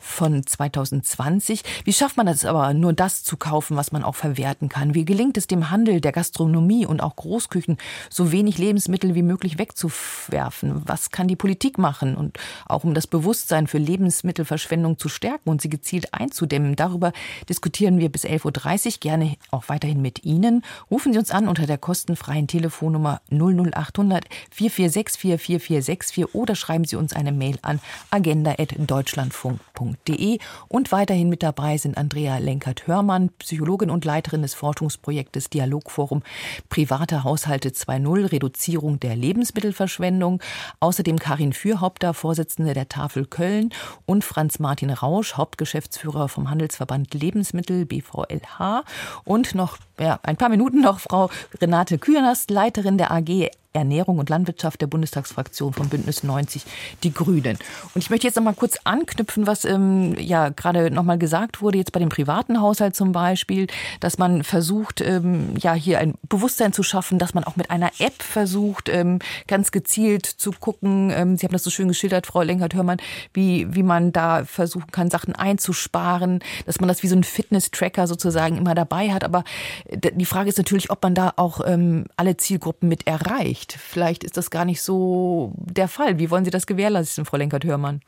[0.00, 1.62] von 2020.
[1.84, 4.94] Wie schafft man es aber, nur das zu kaufen, was man auch verwerten kann?
[4.94, 7.78] Wie gelingt es dem Handel, der Gastronomie und auch Großküchen,
[8.10, 10.82] so wenig Lebensmittel wie möglich wegzuwerfen?
[10.86, 12.16] Was kann die Politik machen?
[12.16, 16.76] Und auch um das Bewusstsein für Lebensmittelverschwendung zu stärken und sie gezielt einzudämmen.
[16.76, 17.12] Darüber
[17.48, 18.92] diskutieren wir bis 11.30 Uhr.
[19.00, 20.62] Gerne auch weiterhin mit Ihnen.
[20.90, 27.12] Rufen Sie uns an unter der kostenfreien Telefonnummer 00800 446 4464 oder schreiben Sie uns
[27.12, 27.78] eine Mail an
[28.10, 30.38] agenda.deutschlandfunk.de.
[30.68, 36.22] Und weiterhin mit dabei sind Andrea Lenkert-Hörmann, Psychologin und Leiterin des Forschungsprojektes Dialogforum
[36.70, 40.40] Private Haushalte 2.0, Reduzierung der Lebensmittelverschwendung.
[40.80, 43.74] Außerdem Karin Fürhaupter, Vorsitzende der Tafel Köln
[44.06, 48.84] und Franz Martin Rausch, Hauptgeschäftsführer vom Handelsverband Lebensmittel BVLH.
[49.24, 51.25] Und noch ja, ein paar Minuten noch Frau
[51.60, 56.64] Renate Künast, Leiterin der AG Ernährung und Landwirtschaft der Bundestagsfraktion von Bündnis 90
[57.02, 57.58] Die Grünen.
[57.94, 61.60] Und ich möchte jetzt noch mal kurz anknüpfen, was ähm, ja gerade noch mal gesagt
[61.60, 63.66] wurde, jetzt bei dem privaten Haushalt zum Beispiel,
[64.00, 67.90] dass man versucht, ähm, ja hier ein Bewusstsein zu schaffen, dass man auch mit einer
[67.98, 71.10] App versucht, ähm, ganz gezielt zu gucken.
[71.14, 72.98] Ähm, Sie haben das so schön geschildert, Frau Lenkert-Hörmann,
[73.32, 78.06] wie, wie man da versuchen kann, Sachen einzusparen, dass man das wie so ein Fitness-Tracker
[78.06, 79.24] sozusagen immer dabei hat.
[79.24, 79.44] Aber
[79.84, 83.80] äh, die Frage ist natürlich, ob man da auch ähm, alle Zielgruppen mit erreicht nicht.
[83.80, 86.18] Vielleicht ist das gar nicht so der Fall.
[86.18, 88.00] Wie wollen Sie das gewährleisten, Frau Lenkert-Hörmann?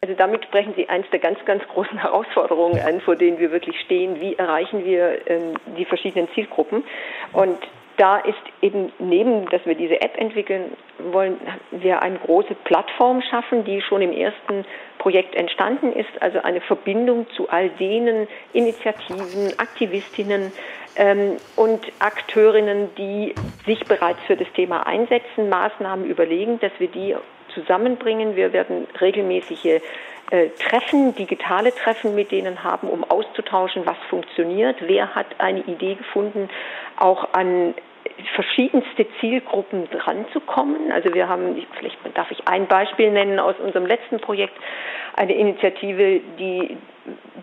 [0.00, 3.78] Also damit sprechen Sie eins der ganz, ganz großen Herausforderungen an, vor denen wir wirklich
[3.80, 4.20] stehen.
[4.20, 6.82] Wie erreichen wir ähm, die verschiedenen Zielgruppen?
[7.32, 7.58] Und
[7.98, 10.72] da ist eben neben, dass wir diese App entwickeln
[11.12, 11.38] wollen,
[11.70, 14.64] wir eine große Plattform schaffen, die schon im ersten
[14.98, 20.52] Projekt entstanden ist, also eine Verbindung zu all denen Initiativen, Aktivistinnen
[21.56, 23.34] und Akteurinnen, die
[23.66, 27.16] sich bereits für das Thema einsetzen, Maßnahmen überlegen, dass wir die
[27.54, 28.36] zusammenbringen.
[28.36, 29.80] Wir werden regelmäßige
[30.30, 35.94] äh, Treffen, digitale Treffen mit denen haben, um auszutauschen, was funktioniert, wer hat eine Idee
[35.94, 36.48] gefunden,
[36.96, 37.74] auch an
[38.34, 40.92] verschiedenste Zielgruppen dranzukommen.
[40.92, 44.54] Also wir haben, vielleicht darf ich ein Beispiel nennen aus unserem letzten Projekt,
[45.14, 46.76] eine Initiative, die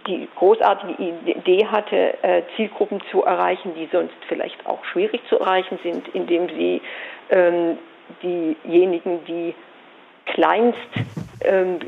[0.07, 0.93] die großartige
[1.25, 6.47] Idee hatte, äh, Zielgruppen zu erreichen, die sonst vielleicht auch schwierig zu erreichen sind, indem
[6.49, 6.81] sie
[7.29, 7.77] ähm,
[8.23, 9.53] diejenigen, die
[10.25, 10.77] kleinst
[11.41, 11.79] ähm,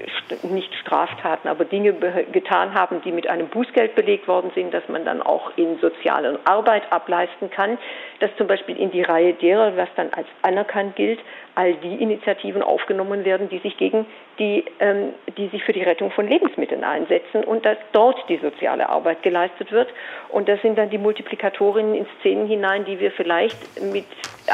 [0.43, 1.93] nicht Straftaten, aber Dinge
[2.31, 6.39] getan haben, die mit einem Bußgeld belegt worden sind, dass man dann auch in soziale
[6.45, 7.77] Arbeit ableisten kann,
[8.21, 11.19] dass zum Beispiel in die Reihe derer, was dann als anerkannt gilt,
[11.55, 14.05] all die Initiativen aufgenommen werden, die sich gegen
[14.39, 18.89] die, ähm, die sich für die Rettung von Lebensmitteln einsetzen und dass dort die soziale
[18.89, 19.89] Arbeit geleistet wird.
[20.29, 24.05] Und das sind dann die Multiplikatorinnen in Szenen hinein, die wir vielleicht mit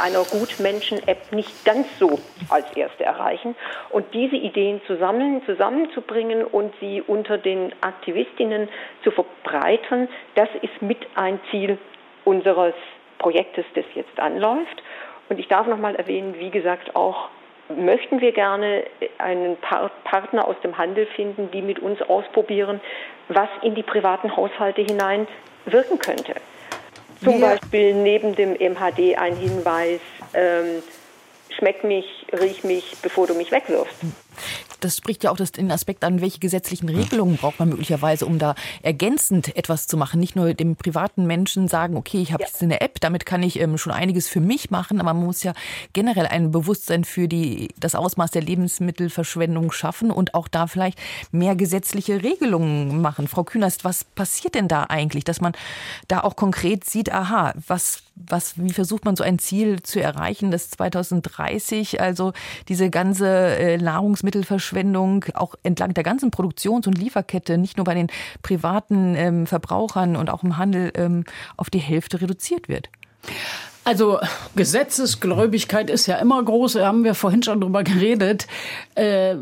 [0.02, 3.56] einer Gutmenschen-App nicht ganz so als erste erreichen.
[3.90, 8.70] Und diese Ideen zusammen, zusammenzubringen und sie unter den Aktivistinnen
[9.04, 11.78] zu verbreitern, das ist mit ein Ziel
[12.26, 12.74] unseres
[13.18, 14.84] Projektes, das jetzt anläuft.
[15.30, 17.30] Und ich darf noch mal erwähnen, wie gesagt, auch
[17.76, 18.84] möchten wir gerne
[19.18, 22.80] einen Partner aus dem Handel finden, die mit uns ausprobieren,
[23.28, 25.28] was in die privaten Haushalte hinein
[25.66, 26.36] wirken könnte.
[27.24, 27.50] Zum ja.
[27.50, 30.00] Beispiel neben dem MHD ein Hinweis,
[30.34, 30.84] ähm,
[31.50, 33.96] schmeck mich, riech mich, bevor du mich wegwirfst
[34.80, 38.56] das spricht ja auch den Aspekt an, welche gesetzlichen Regelungen braucht man möglicherweise, um da
[38.84, 40.20] ergänzend etwas zu machen.
[40.20, 42.48] Nicht nur dem privaten Menschen sagen, okay, ich habe ja.
[42.48, 45.44] jetzt eine App, damit kann ich ähm, schon einiges für mich machen, aber man muss
[45.44, 45.54] ja
[45.94, 51.00] generell ein Bewusstsein für die, das Ausmaß der Lebensmittelverschwendung schaffen und auch da vielleicht
[51.32, 53.28] mehr gesetzliche Regelungen machen.
[53.28, 55.54] Frau Künast, was passiert denn da eigentlich, dass man
[56.08, 60.52] da auch konkret sieht, aha, was, was, wie versucht man so ein Ziel zu erreichen,
[60.52, 62.17] das 2030, also
[62.68, 67.94] diese ganze äh, Nahrungsmittelverschwendung Verschwendung auch entlang der ganzen Produktions- und Lieferkette, nicht nur bei
[67.94, 68.08] den
[68.42, 71.24] privaten ähm, Verbrauchern und auch im Handel, ähm,
[71.56, 72.90] auf die Hälfte reduziert wird.
[73.88, 74.20] Also
[74.58, 78.46] Gesetzesgläubigkeit ist ja immer groß, da haben wir vorhin schon drüber geredet.
[78.96, 79.36] Äh,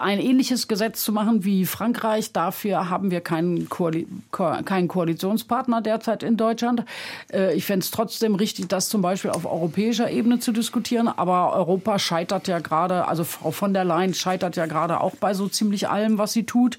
[0.00, 6.22] ein ähnliches Gesetz zu machen wie Frankreich, dafür haben wir keinen, Koali keinen Koalitionspartner derzeit
[6.22, 6.84] in Deutschland.
[7.30, 11.06] Äh, ich fände es trotzdem richtig, das zum Beispiel auf europäischer Ebene zu diskutieren.
[11.06, 15.34] Aber Europa scheitert ja gerade, also Frau von der Leyen scheitert ja gerade auch bei
[15.34, 16.78] so ziemlich allem, was sie tut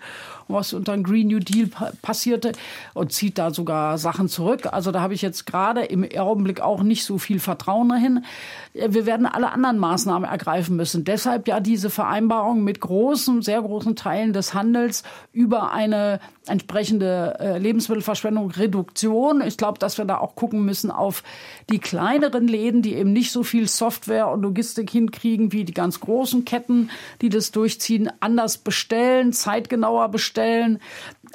[0.49, 1.69] was unter dem Green New Deal
[2.01, 2.51] passierte
[2.93, 4.67] und zieht da sogar Sachen zurück.
[4.71, 8.25] Also da habe ich jetzt gerade im Augenblick auch nicht so viel Vertrauen dahin.
[8.73, 11.03] Wir werden alle anderen Maßnahmen ergreifen müssen.
[11.03, 17.57] Deshalb ja diese Vereinbarung mit großen, sehr großen Teilen des Handels über eine entsprechende äh,
[17.59, 19.41] Lebensmittelverschwendung, Reduktion.
[19.41, 21.23] Ich glaube, dass wir da auch gucken müssen auf
[21.69, 25.99] die kleineren Läden, die eben nicht so viel Software und Logistik hinkriegen wie die ganz
[25.99, 26.89] großen Ketten,
[27.21, 30.38] die das durchziehen, anders bestellen, zeitgenauer bestellen.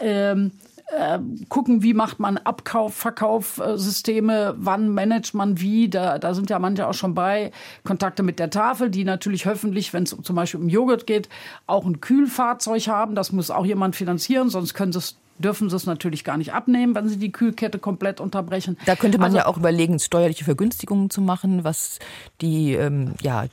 [0.01, 0.53] Ähm,
[0.89, 5.89] äh, gucken, wie macht man Abkauf, Verkaufsysteme, wann managt man wie.
[5.89, 7.53] Da, da sind ja manche auch schon bei.
[7.85, 11.29] Kontakte mit der Tafel, die natürlich hoffentlich, wenn es zum Beispiel um Joghurt geht,
[11.67, 13.15] auch ein Kühlfahrzeug haben.
[13.15, 16.53] Das muss auch jemand finanzieren, sonst können sie es dürfen sie es natürlich gar nicht
[16.53, 18.77] abnehmen, wenn sie die Kühlkette komplett unterbrechen.
[18.87, 21.99] Da könnte man also, ja auch überlegen, steuerliche Vergünstigungen zu machen, was
[22.41, 23.47] die ähm, ja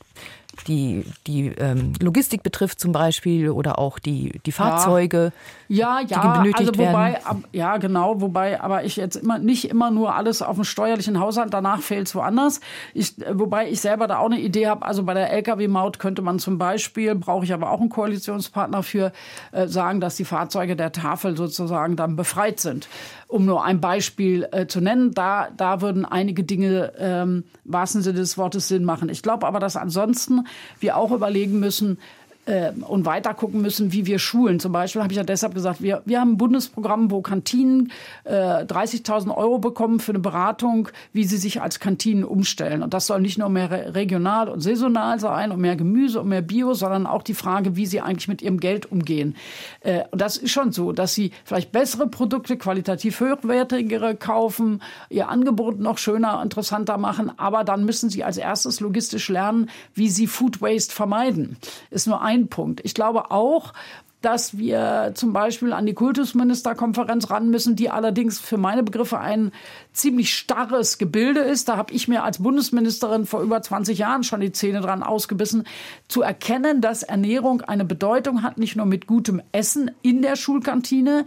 [0.67, 5.31] die, die ähm, Logistik betrifft zum Beispiel oder auch die, die Fahrzeuge, ja,
[5.71, 7.23] ja, benötigt also wobei.
[7.23, 11.19] Ab, ja, genau, wobei, aber ich jetzt immer nicht immer nur alles auf dem steuerlichen
[11.19, 12.59] Haushalt, danach fehlt es woanders.
[12.93, 16.39] Ich, wobei ich selber da auch eine Idee habe, also bei der Lkw-Maut könnte man
[16.39, 19.13] zum Beispiel, brauche ich aber auch einen Koalitionspartner für,
[19.53, 22.89] äh, sagen, dass die Fahrzeuge der Tafel sozusagen dann befreit sind.
[23.29, 28.19] Um nur ein Beispiel äh, zu nennen, da, da würden einige Dinge ähm, wahrsten Sinne
[28.19, 29.07] des Wortes Sinn machen.
[29.07, 30.45] Ich glaube aber, dass ansonsten
[30.81, 31.97] wir auch überlegen müssen,
[32.45, 34.59] äh, und weiter gucken müssen, wie wir schulen.
[34.59, 37.91] Zum Beispiel habe ich ja deshalb gesagt, wir, wir haben ein Bundesprogramm, wo Kantinen
[38.23, 42.83] äh, 30.000 Euro bekommen für eine Beratung, wie sie sich als Kantinen umstellen.
[42.83, 46.41] Und das soll nicht nur mehr regional und saisonal sein und mehr Gemüse und mehr
[46.41, 49.35] Bio, sondern auch die Frage, wie sie eigentlich mit ihrem Geld umgehen.
[49.81, 55.29] Äh, und das ist schon so, dass sie vielleicht bessere Produkte, qualitativ höherwertigere kaufen, ihr
[55.29, 60.27] Angebot noch schöner, interessanter machen, aber dann müssen sie als erstes logistisch lernen, wie sie
[60.27, 61.57] Food Waste vermeiden.
[61.89, 62.81] Ist nur ein ein Punkt.
[62.83, 63.73] Ich glaube auch,
[64.21, 69.51] dass wir zum Beispiel an die Kultusministerkonferenz ran müssen, die allerdings für meine Begriffe ein
[69.93, 71.67] ziemlich starres Gebilde ist.
[71.69, 75.63] Da habe ich mir als Bundesministerin vor über 20 Jahren schon die Zähne dran ausgebissen,
[76.07, 81.25] zu erkennen, dass Ernährung eine Bedeutung hat, nicht nur mit gutem Essen in der Schulkantine,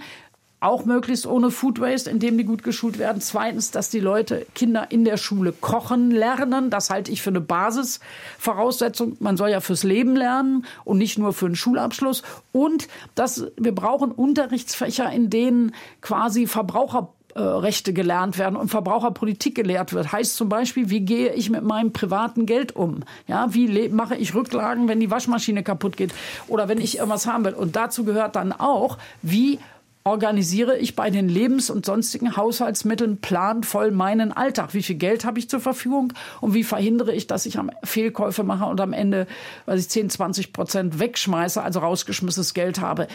[0.65, 3.21] auch möglichst ohne Food Waste, indem die gut geschult werden.
[3.21, 6.71] Zweitens, dass die Leute, Kinder in der Schule kochen lernen.
[6.71, 9.17] Das halte ich für eine Basisvoraussetzung.
[9.21, 12.23] Man soll ja fürs Leben lernen und nicht nur für einen Schulabschluss.
[12.53, 19.93] Und dass wir brauchen Unterrichtsfächer, in denen quasi Verbraucher Rechte gelernt werden und Verbraucherpolitik gelehrt
[19.93, 20.13] wird.
[20.13, 23.01] Heißt zum Beispiel, wie gehe ich mit meinem privaten Geld um?
[23.27, 26.15] Ja, wie mache ich Rücklagen, wenn die Waschmaschine kaputt geht
[26.47, 27.55] oder wenn ich irgendwas haben will?
[27.55, 29.59] Und dazu gehört dann auch, wie
[30.07, 34.75] organisiere ich bei den Lebens- und sonstigen Haushaltsmitteln planvoll meinen Alltag?
[34.75, 38.45] Wie viel Geld habe ich zur Verfügung und wie verhindere ich, dass ich am Fehlkäufe
[38.45, 39.27] mache und am Ende,
[39.65, 43.09] weil ich 10, 20 Prozent wegschmeiße, also rausgeschmissenes Geld habe?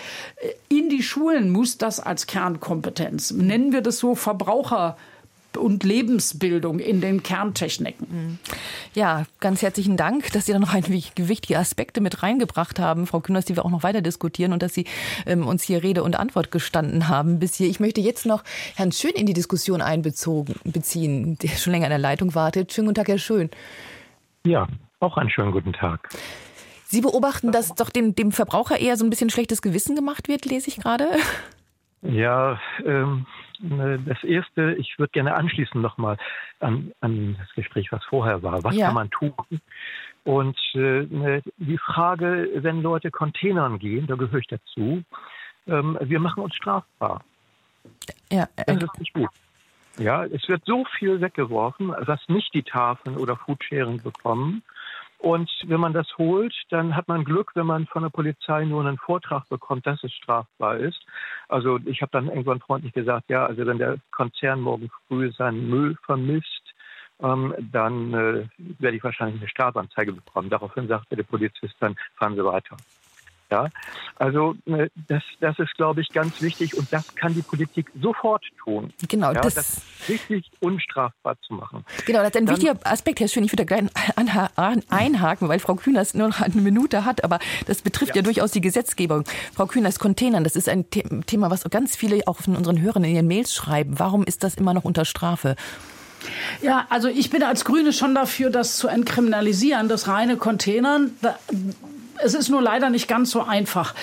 [0.68, 4.98] In die Schulen muss das als Kernkompetenz, nennen wir das so Verbraucher
[5.58, 8.40] und Lebensbildung in den Kerntechniken.
[8.94, 13.20] Ja, ganz herzlichen Dank, dass Sie da noch einige wichtige Aspekte mit reingebracht haben, Frau
[13.20, 14.86] Kühners, die wir auch noch weiter diskutieren und dass Sie
[15.26, 17.70] ähm, uns hier Rede und Antwort gestanden haben bis hier.
[17.70, 18.44] Ich möchte jetzt noch
[18.76, 22.74] Herrn Schön in die Diskussion einbeziehen, der schon länger in der Leitung wartet.
[22.74, 23.50] Schönen guten Tag, Herr Schön.
[24.46, 24.68] Ja,
[25.00, 26.10] auch einen schönen guten Tag.
[26.86, 30.46] Sie beobachten, dass doch dem, dem Verbraucher eher so ein bisschen schlechtes Gewissen gemacht wird,
[30.46, 31.08] lese ich gerade.
[32.02, 33.28] Ja, ähm,
[33.60, 36.18] das Erste, ich würde gerne anschließen nochmal
[36.60, 38.64] an, an das Gespräch, was vorher war.
[38.64, 38.88] Was ja.
[38.88, 39.34] kann man tun?
[40.24, 45.04] Und äh, ne, die Frage, wenn Leute Containern gehen, da gehöre ich dazu,
[45.68, 47.24] ähm, wir machen uns strafbar.
[48.32, 49.30] Ja, äh, das ist nicht gut.
[49.98, 54.64] Ja, es wird so viel weggeworfen, was nicht die Tafeln oder Foodsharing bekommen.
[55.20, 58.86] Und wenn man das holt, dann hat man Glück, wenn man von der Polizei nur
[58.86, 61.06] einen Vortrag bekommt, dass es strafbar ist.
[61.50, 65.70] Also ich habe dann irgendwann freundlich gesagt, ja, also wenn der Konzern morgen früh seinen
[65.70, 66.74] Müll vermisst,
[67.22, 68.48] ähm, dann äh,
[68.80, 70.50] werde ich wahrscheinlich eine Strafanzeige bekommen.
[70.50, 72.78] Daraufhin sagte der Polizist dann, fahren Sie weiter.
[73.52, 73.70] Ja,
[74.18, 78.44] also äh, das, das ist, glaube ich, ganz wichtig und das kann die Politik sofort
[78.64, 78.94] tun.
[79.08, 81.84] Genau, ja, das, das richtig unstrafbar zu machen.
[82.06, 83.44] Genau, das ist ein Dann, wichtiger Aspekt, Herr Schön.
[83.44, 87.82] Ich würde da gleich einhaken, weil Frau Kühners nur noch eine Minute hat, aber das
[87.82, 89.24] betrifft ja, ja durchaus die Gesetzgebung.
[89.56, 93.16] Frau Kühners, Containern, das ist ein Thema, was ganz viele auch von unseren Hörern in
[93.16, 93.98] ihren Mails schreiben.
[93.98, 95.56] Warum ist das immer noch unter Strafe?
[96.62, 101.12] Ja, also ich bin als Grüne schon dafür, das zu entkriminalisieren, das reine Containern.
[102.24, 103.94] Es ist nur leider nicht ganz so einfach,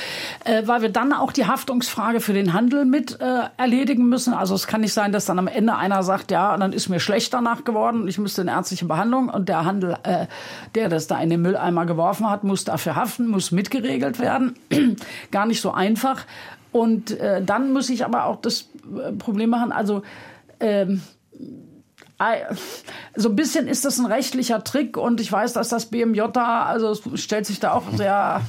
[0.44, 4.32] äh, weil wir dann auch die Haftungsfrage für den Handel mit äh, erledigen müssen.
[4.32, 7.00] Also es kann nicht sein, dass dann am Ende einer sagt, ja, dann ist mir
[7.00, 10.26] schlecht danach geworden, ich müsste in ärztliche Behandlung und der Handel, äh,
[10.74, 14.56] der das da in den Mülleimer geworfen hat, muss dafür haften, muss mitgeregelt werden.
[15.30, 16.24] Gar nicht so einfach.
[16.72, 20.02] Und äh, dann muss ich aber auch das äh, Problem machen, also
[20.60, 21.02] ähm,
[23.14, 26.64] so ein bisschen ist das ein rechtlicher Trick und ich weiß, dass das BMJ da,
[26.64, 28.40] also es stellt sich da auch sehr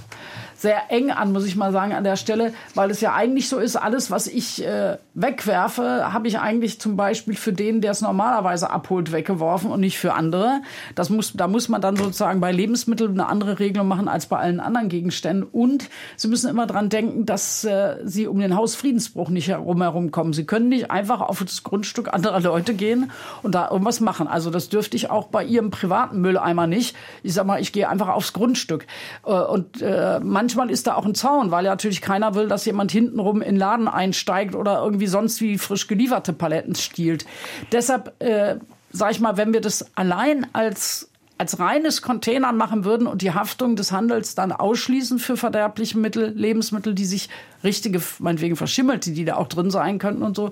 [0.57, 3.59] sehr eng an, muss ich mal sagen, an der Stelle, weil es ja eigentlich so
[3.59, 8.01] ist, alles, was ich äh, wegwerfe, habe ich eigentlich zum Beispiel für den, der es
[8.01, 10.61] normalerweise abholt, weggeworfen und nicht für andere.
[10.95, 14.37] Das muss, da muss man dann sozusagen bei Lebensmitteln eine andere Regelung machen als bei
[14.37, 15.43] allen anderen Gegenständen.
[15.43, 20.33] Und Sie müssen immer dran denken, dass äh, Sie um den Hausfriedensbruch nicht herum kommen.
[20.33, 23.11] Sie können nicht einfach auf das Grundstück anderer Leute gehen
[23.43, 24.27] und da irgendwas machen.
[24.27, 26.95] Also das dürfte ich auch bei Ihrem privaten Mülleimer nicht.
[27.21, 28.87] Ich sag mal, ich gehe einfach aufs Grundstück.
[29.25, 32.47] Äh, und äh, man manchmal ist da auch ein Zaun, weil ja natürlich keiner will,
[32.47, 37.25] dass jemand hintenrum in den Laden einsteigt oder irgendwie sonst wie frisch gelieferte Paletten stiehlt.
[37.73, 38.55] Deshalb, äh,
[38.91, 43.31] sag ich mal, wenn wir das allein als als reines Container machen würden und die
[43.31, 47.29] Haftung des Handels dann ausschließen für verderbliche Mittel, Lebensmittel, die sich
[47.63, 50.49] richtige, meinetwegen verschimmelte, die da auch drin sein könnten und so,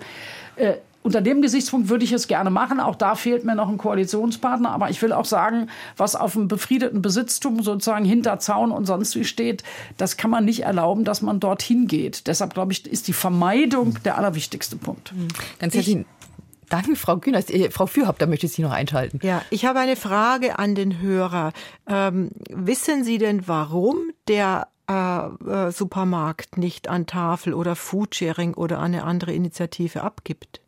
[0.57, 0.75] äh,
[1.05, 2.79] unter dem Gesichtspunkt würde ich es gerne machen.
[2.79, 4.71] Auch da fehlt mir noch ein Koalitionspartner.
[4.71, 9.15] Aber ich will auch sagen, was auf dem befriedeten Besitztum sozusagen hinter Zaun und sonst
[9.15, 9.63] wie steht,
[9.97, 12.25] das kann man nicht erlauben, dass man dorthin geht.
[12.25, 15.13] Deshalb glaube ich, ist die Vermeidung der allerwichtigste Punkt.
[15.13, 15.27] Mhm.
[15.59, 16.05] Ganz herzlichen
[16.69, 17.51] Danke, Frau Kühners.
[17.51, 19.19] Äh, Frau Fürhaupt, da möchte ich Sie noch einschalten.
[19.21, 21.53] Ja, ich habe eine Frage an den Hörer.
[21.85, 23.97] Ähm, wissen Sie denn, warum
[24.27, 30.61] der äh, äh Supermarkt nicht an Tafel oder Foodsharing oder eine andere Initiative abgibt?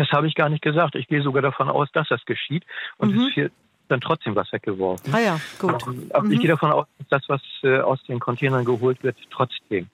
[0.00, 0.94] Das habe ich gar nicht gesagt.
[0.94, 2.64] Ich gehe sogar davon aus, dass das geschieht.
[2.96, 3.20] Und mhm.
[3.20, 3.52] es wird
[3.88, 5.12] dann trotzdem was weggeworfen.
[5.12, 5.74] Ah ja, gut.
[6.14, 6.32] Aber mhm.
[6.32, 9.90] ich gehe davon aus, dass das, was äh, aus den Containern geholt wird, trotzdem.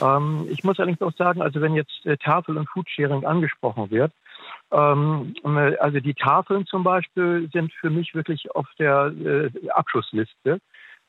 [0.00, 4.12] Ähm, ich muss allerdings auch sagen, also wenn jetzt äh, Tafel und Foodsharing angesprochen wird,
[4.70, 10.60] ähm, äh, also die Tafeln zum Beispiel sind für mich wirklich auf der äh, Abschussliste.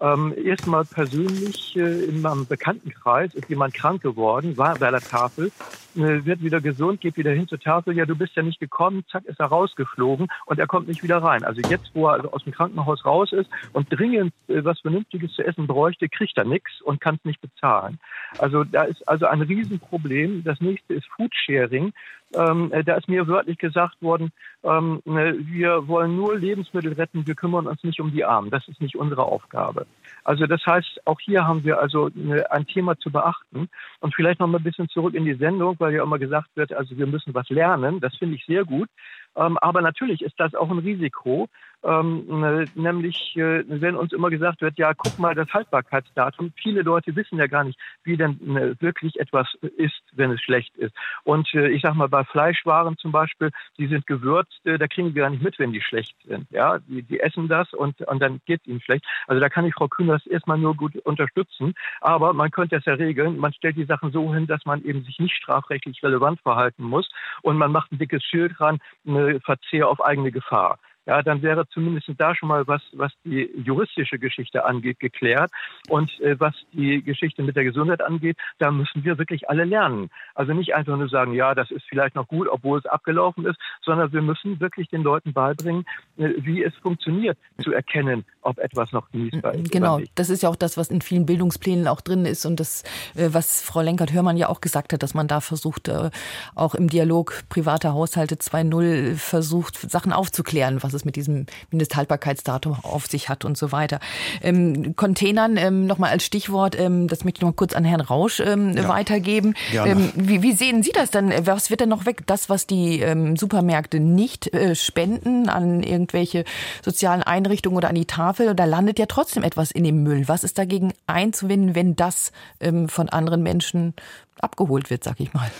[0.01, 5.51] Ähm, Erstmal persönlich äh, in meinem Bekanntenkreis ist jemand krank geworden, war bei der Tafel,
[5.95, 7.95] äh, wird wieder gesund, geht wieder hin zur Tafel.
[7.95, 11.19] Ja, du bist ja nicht gekommen, zack, ist er rausgeflogen und er kommt nicht wieder
[11.19, 11.43] rein.
[11.43, 15.33] Also jetzt, wo er also aus dem Krankenhaus raus ist und dringend äh, was Vernünftiges
[15.33, 17.99] zu essen bräuchte, kriegt er nichts und kann es nicht bezahlen.
[18.39, 20.43] Also da ist also ein Riesenproblem.
[20.43, 21.93] Das nächste ist Foodsharing.
[22.33, 24.31] Ähm, äh, da ist mir wörtlich gesagt worden,
[24.63, 28.49] ähm, ne, wir wollen nur Lebensmittel retten, wir kümmern uns nicht um die Armen.
[28.49, 29.85] Das ist nicht unsere Aufgabe.
[30.23, 33.69] Also das heißt, auch hier haben wir also eine, ein Thema zu beachten.
[33.99, 36.73] Und vielleicht noch mal ein bisschen zurück in die Sendung, weil ja immer gesagt wird,
[36.73, 37.99] also wir müssen was lernen.
[37.99, 38.89] Das finde ich sehr gut.
[39.35, 41.47] Ähm, aber natürlich ist das auch ein Risiko.
[41.83, 46.53] Ähm, nämlich, äh, wenn uns immer gesagt wird, ja, guck mal das Haltbarkeitsdatum.
[46.55, 50.75] Viele Leute wissen ja gar nicht, wie denn äh, wirklich etwas ist, wenn es schlecht
[50.77, 50.93] ist.
[51.23, 55.15] Und äh, ich sag mal, bei Fleischwaren zum Beispiel, die sind gewürzt, äh, da kriegen
[55.15, 56.49] wir gar nicht mit, wenn die schlecht sind.
[56.51, 59.05] Ja, die, die essen das und, und dann geht ihnen schlecht.
[59.27, 61.73] Also da kann ich Frau Kühners erstmal nur gut unterstützen.
[62.01, 63.37] Aber man könnte es ja regeln.
[63.37, 67.09] Man stellt die Sachen so hin, dass man eben sich nicht strafrechtlich relevant verhalten muss.
[67.41, 71.67] Und man macht ein dickes Schild dran, eine Verzehr auf eigene Gefahr ja, dann wäre
[71.67, 75.51] zumindest da schon mal was, was die juristische Geschichte angeht, geklärt.
[75.89, 80.09] Und äh, was die Geschichte mit der Gesundheit angeht, da müssen wir wirklich alle lernen.
[80.35, 83.57] Also nicht einfach nur sagen, ja, das ist vielleicht noch gut, obwohl es abgelaufen ist,
[83.83, 85.85] sondern wir müssen wirklich den Leuten beibringen,
[86.17, 89.71] äh, wie es funktioniert, zu erkennen, ob etwas noch genießbar ist.
[89.71, 92.83] Genau, das ist ja auch das, was in vielen Bildungsplänen auch drin ist und das,
[93.15, 96.11] äh, was Frau Lenkert-Hörmann ja auch gesagt hat, dass man da versucht, äh,
[96.53, 103.07] auch im Dialog private Haushalte 2.0 versucht, Sachen aufzuklären, was es mit diesem Mindesthaltbarkeitsdatum auf
[103.07, 103.99] sich hat und so weiter.
[104.41, 108.39] Ähm, Containern ähm, nochmal als Stichwort, ähm, das möchte ich noch kurz an Herrn Rausch
[108.39, 108.87] ähm, ja.
[108.87, 109.53] weitergeben.
[109.73, 111.33] Ähm, wie, wie, sehen Sie das dann?
[111.45, 112.23] Was wird denn noch weg?
[112.27, 116.45] Das, was die ähm, Supermärkte nicht äh, spenden an irgendwelche
[116.83, 120.27] sozialen Einrichtungen oder an die Tafel, da landet ja trotzdem etwas in dem Müll.
[120.27, 123.93] Was ist dagegen einzuwenden, wenn das ähm, von anderen Menschen
[124.39, 125.51] abgeholt wird, sag ich mal?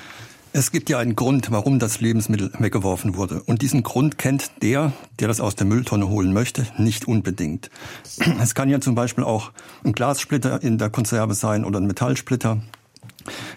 [0.54, 3.42] Es gibt ja einen Grund, warum das Lebensmittel weggeworfen wurde.
[3.44, 7.70] Und diesen Grund kennt der, der das aus der Mülltonne holen möchte, nicht unbedingt.
[8.42, 9.54] Es kann ja zum Beispiel auch
[9.86, 12.62] ein Glassplitter in der Konserve sein oder ein Metallsplitter.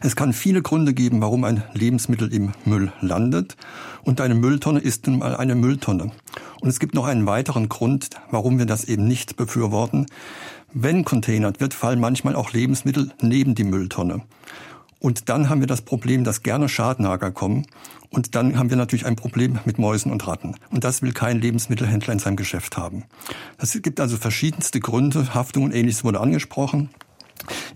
[0.03, 3.57] Es kann viele Gründe geben, warum ein Lebensmittel im Müll landet.
[4.05, 6.12] Und eine Mülltonne ist nun mal eine Mülltonne.
[6.61, 10.07] Und es gibt noch einen weiteren Grund, warum wir das eben nicht befürworten.
[10.72, 14.22] Wenn containert wird, fallen manchmal auch Lebensmittel neben die Mülltonne.
[15.05, 17.66] Und dann haben wir das Problem, dass gerne Schadnager kommen.
[18.09, 20.55] Und dann haben wir natürlich ein Problem mit Mäusen und Ratten.
[20.70, 23.05] Und das will kein Lebensmittelhändler in seinem Geschäft haben.
[23.59, 25.34] Es gibt also verschiedenste Gründe.
[25.34, 26.88] Haftung und ähnliches wurde angesprochen.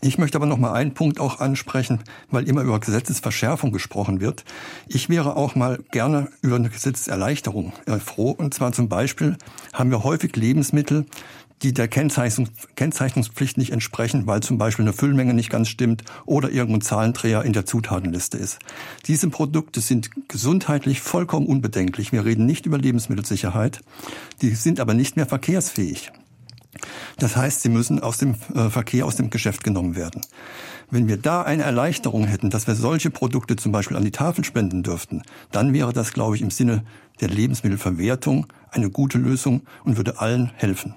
[0.01, 2.01] Ich möchte aber noch mal einen Punkt auch ansprechen,
[2.31, 4.47] weil immer über Gesetzesverschärfung gesprochen wird.
[4.87, 8.31] Ich wäre auch mal gerne über eine Gesetzeserleichterung äh, froh.
[8.31, 9.37] Und zwar zum Beispiel
[9.74, 11.05] haben wir häufig Lebensmittel,
[11.63, 16.51] die der Kennzeichnungs Kennzeichnungspflicht nicht entsprechen, weil zum Beispiel eine Füllmenge nicht ganz stimmt oder
[16.51, 18.59] irgendein Zahlendreher in der Zutatenliste ist.
[19.07, 22.13] Diese Produkte sind gesundheitlich vollkommen unbedenklich.
[22.13, 23.81] Wir reden nicht über Lebensmittelsicherheit.
[24.43, 26.13] Die sind aber nicht mehr verkehrsfähig.
[27.19, 30.23] Das heißt, sie müssen aus dem äh, Verkehr, aus dem Geschäft genommen werden.
[30.91, 34.45] Wenn wir da eine Erleichterung hätten, dass wir solche Produkte zum Beispiel an die Tafel
[34.45, 36.85] spenden dürften, dann wäre das, glaube ich, im Sinne
[37.21, 40.95] der Lebensmittelverwertung eine gute Lösung und würde allen helfen.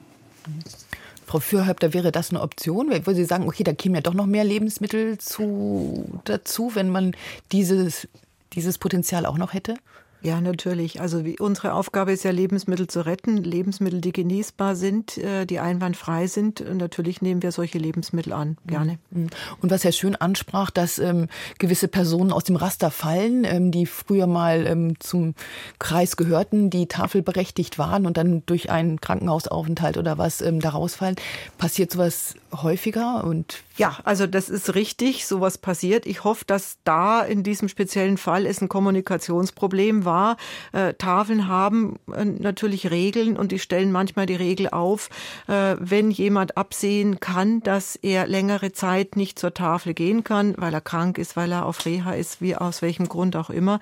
[1.26, 4.26] Frau Fürhäupter, wäre das eine Option, wo Sie sagen, okay, da kämen ja doch noch
[4.26, 7.16] mehr Lebensmittel zu, dazu, wenn man
[7.52, 8.08] dieses,
[8.54, 9.76] dieses Potenzial auch noch hätte?
[10.24, 11.02] Ja, natürlich.
[11.02, 13.38] Also wie, unsere Aufgabe ist ja, Lebensmittel zu retten.
[13.38, 16.62] Lebensmittel, die genießbar sind, äh, die einwandfrei sind.
[16.62, 19.00] Und natürlich nehmen wir solche Lebensmittel an, gerne.
[19.10, 19.28] Mhm.
[19.62, 23.86] Und was Herr Schön ansprach, dass ähm, gewisse Personen aus dem Raster fallen, ähm, die
[23.88, 25.34] früher mal ähm, zum
[25.80, 31.16] Kreis gehörten, die tafelberechtigt waren und dann durch einen Krankenhausaufenthalt oder was ähm, da rausfallen.
[31.58, 36.06] Passiert sowas häufiger und ja, also das ist richtig, sowas passiert.
[36.06, 40.38] Ich hoffe, dass da in diesem speziellen Fall es ein Kommunikationsproblem war.
[40.72, 45.10] Äh, Tafeln haben äh, natürlich Regeln und die stellen manchmal die Regel auf,
[45.48, 50.74] äh, wenn jemand absehen kann, dass er längere Zeit nicht zur Tafel gehen kann, weil
[50.74, 53.80] er krank ist, weil er auf Reha ist, wie aus welchem Grund auch immer,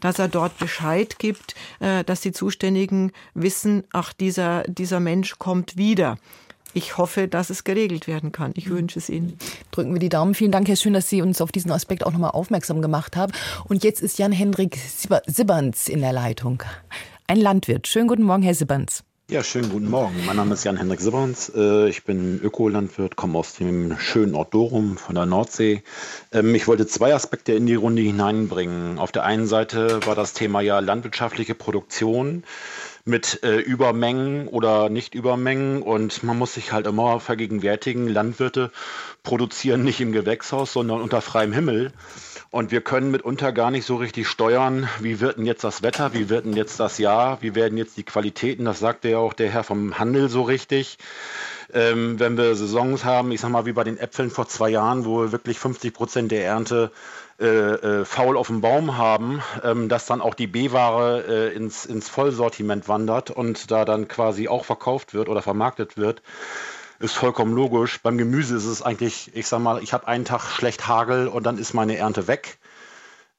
[0.00, 5.76] dass er dort Bescheid gibt, äh, dass die Zuständigen wissen, ach, dieser, dieser Mensch kommt
[5.76, 6.18] wieder
[6.74, 8.52] ich hoffe, dass es geregelt werden kann.
[8.54, 9.38] Ich wünsche es Ihnen.
[9.70, 10.34] Drücken wir die Daumen.
[10.34, 13.32] Vielen Dank, Herr Schön, dass Sie uns auf diesen Aspekt auch nochmal aufmerksam gemacht haben.
[13.68, 16.62] Und jetzt ist Jan-Hendrik Sibberns in der Leitung.
[17.26, 17.86] Ein Landwirt.
[17.86, 19.04] Schönen guten Morgen, Herr Sibberns.
[19.30, 20.26] Ja, schönen guten Morgen.
[20.26, 21.52] Mein Name ist Jan-Hendrik Sibberns.
[21.54, 25.84] Äh, ich bin Ökolandwirt, komme aus dem schönen Ort Dorum von der Nordsee.
[26.32, 28.98] Ähm, ich wollte zwei Aspekte in die Runde hineinbringen.
[28.98, 32.42] Auf der einen Seite war das Thema ja landwirtschaftliche Produktion.
[33.10, 35.82] Mit äh, Übermengen oder Nicht-Übermengen.
[35.82, 38.70] Und man muss sich halt immer vergegenwärtigen, Landwirte
[39.22, 41.92] produzieren nicht im Gewächshaus, sondern unter freiem Himmel.
[42.52, 46.14] Und wir können mitunter gar nicht so richtig steuern, wie wird denn jetzt das Wetter,
[46.14, 49.34] wie wird denn jetzt das Jahr, wie werden jetzt die Qualitäten, das sagte ja auch
[49.34, 50.98] der Herr vom Handel so richtig.
[51.72, 55.04] Ähm, wenn wir Saisons haben, ich sag mal wie bei den Äpfeln vor zwei Jahren,
[55.04, 56.90] wo wir wirklich 50 Prozent der Ernte
[57.40, 61.86] äh, äh, faul auf dem Baum haben, ähm, dass dann auch die B-Ware äh, ins,
[61.86, 66.22] ins Vollsortiment wandert und da dann quasi auch verkauft wird oder vermarktet wird
[67.00, 68.02] ist vollkommen logisch.
[68.02, 71.44] Beim Gemüse ist es eigentlich, ich sag mal, ich habe einen Tag schlecht Hagel und
[71.44, 72.58] dann ist meine Ernte weg.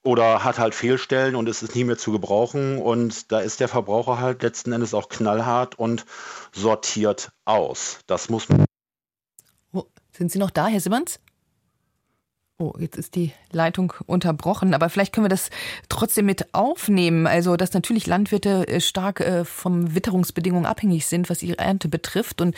[0.03, 2.79] Oder hat halt Fehlstellen und es ist nie mehr zu gebrauchen.
[2.79, 6.05] Und da ist der Verbraucher halt letzten Endes auch knallhart und
[6.51, 7.99] sortiert aus.
[8.07, 8.65] Das muss man.
[9.73, 11.19] Oh, sind Sie noch da, Herr Simmons?
[12.61, 15.49] Oh, jetzt ist die Leitung unterbrochen, aber vielleicht können wir das
[15.89, 17.25] trotzdem mit aufnehmen.
[17.25, 22.39] Also, dass natürlich Landwirte äh, stark äh, vom Witterungsbedingungen abhängig sind, was ihre Ernte betrifft
[22.39, 22.55] und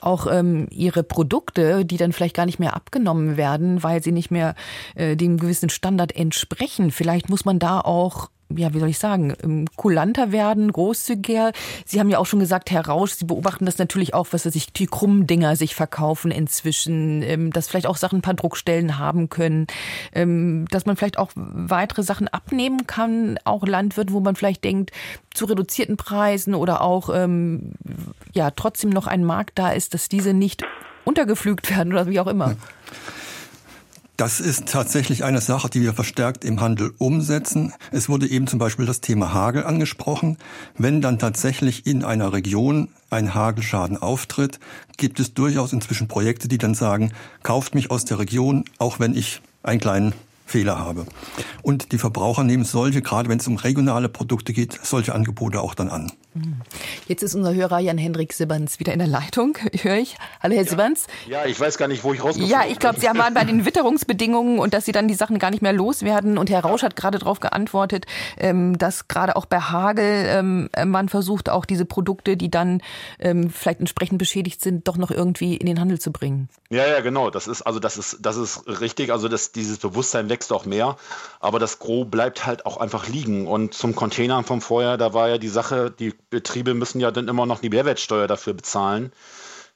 [0.00, 4.30] auch ähm, ihre Produkte, die dann vielleicht gar nicht mehr abgenommen werden, weil sie nicht
[4.30, 4.54] mehr
[4.94, 6.92] äh, dem gewissen Standard entsprechen.
[6.92, 11.52] Vielleicht muss man da auch ja, wie soll ich sagen, ähm, kulanter werden, großzügiger.
[11.84, 14.72] Sie haben ja auch schon gesagt, Herr Rausch, Sie beobachten das natürlich auch, was sich
[14.72, 19.28] die krummen Dinger sich verkaufen inzwischen, ähm, dass vielleicht auch Sachen ein paar Druckstellen haben
[19.28, 19.66] können,
[20.12, 24.90] ähm, dass man vielleicht auch weitere Sachen abnehmen kann, auch Landwirt, wo man vielleicht denkt,
[25.32, 27.10] zu reduzierten Preisen oder auch
[28.32, 30.64] ja trotzdem noch ein Markt da ist, dass diese nicht
[31.04, 32.56] untergepflügt werden oder wie auch immer.
[34.20, 37.72] Das ist tatsächlich eine Sache, die wir verstärkt im Handel umsetzen.
[37.90, 40.36] Es wurde eben zum Beispiel das Thema Hagel angesprochen.
[40.76, 44.60] Wenn dann tatsächlich in einer Region ein Hagelschaden auftritt,
[44.98, 47.12] gibt es durchaus inzwischen Projekte, die dann sagen,
[47.42, 50.12] kauft mich aus der Region, auch wenn ich einen kleinen
[50.44, 51.06] Fehler habe.
[51.62, 55.74] Und die Verbraucher nehmen solche, gerade wenn es um regionale Produkte geht, solche Angebote auch
[55.74, 56.12] dann an.
[57.08, 60.16] Jetzt ist unser Hörer Jan-Hendrik Sibberns wieder in der Leitung, höre ich.
[60.40, 60.68] Hallo Herr ja.
[60.68, 61.06] Sibberns.
[61.28, 62.60] Ja, ich weiß gar nicht, wo ich rausgekommen bin.
[62.60, 65.50] Ja, ich glaube, Sie waren bei den Witterungsbedingungen und dass Sie dann die Sachen gar
[65.50, 66.38] nicht mehr loswerden.
[66.38, 68.06] Und Herr Rausch hat gerade darauf geantwortet,
[68.36, 72.80] ähm, dass gerade auch bei Hagel ähm, man versucht, auch diese Produkte, die dann
[73.18, 76.48] ähm, vielleicht entsprechend beschädigt sind, doch noch irgendwie in den Handel zu bringen.
[76.70, 77.30] Ja, ja, genau.
[77.30, 79.10] Das ist also das ist das ist richtig.
[79.10, 80.96] Also das, dieses Bewusstsein wächst auch mehr,
[81.40, 83.48] aber das Gros bleibt halt auch einfach liegen.
[83.48, 87.28] Und zum Container vom Vorjahr, da war ja die Sache, die Betriebe müssen ja dann
[87.28, 89.12] immer noch die Mehrwertsteuer dafür bezahlen.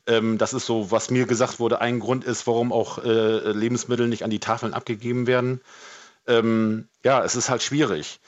[0.07, 4.09] Ähm, das ist so, was mir gesagt wurde, ein Grund ist, warum auch äh, Lebensmittel
[4.09, 5.61] nicht an die Tafeln abgegeben werden.
[6.27, 8.21] Ähm, ja, es ist halt schwierig.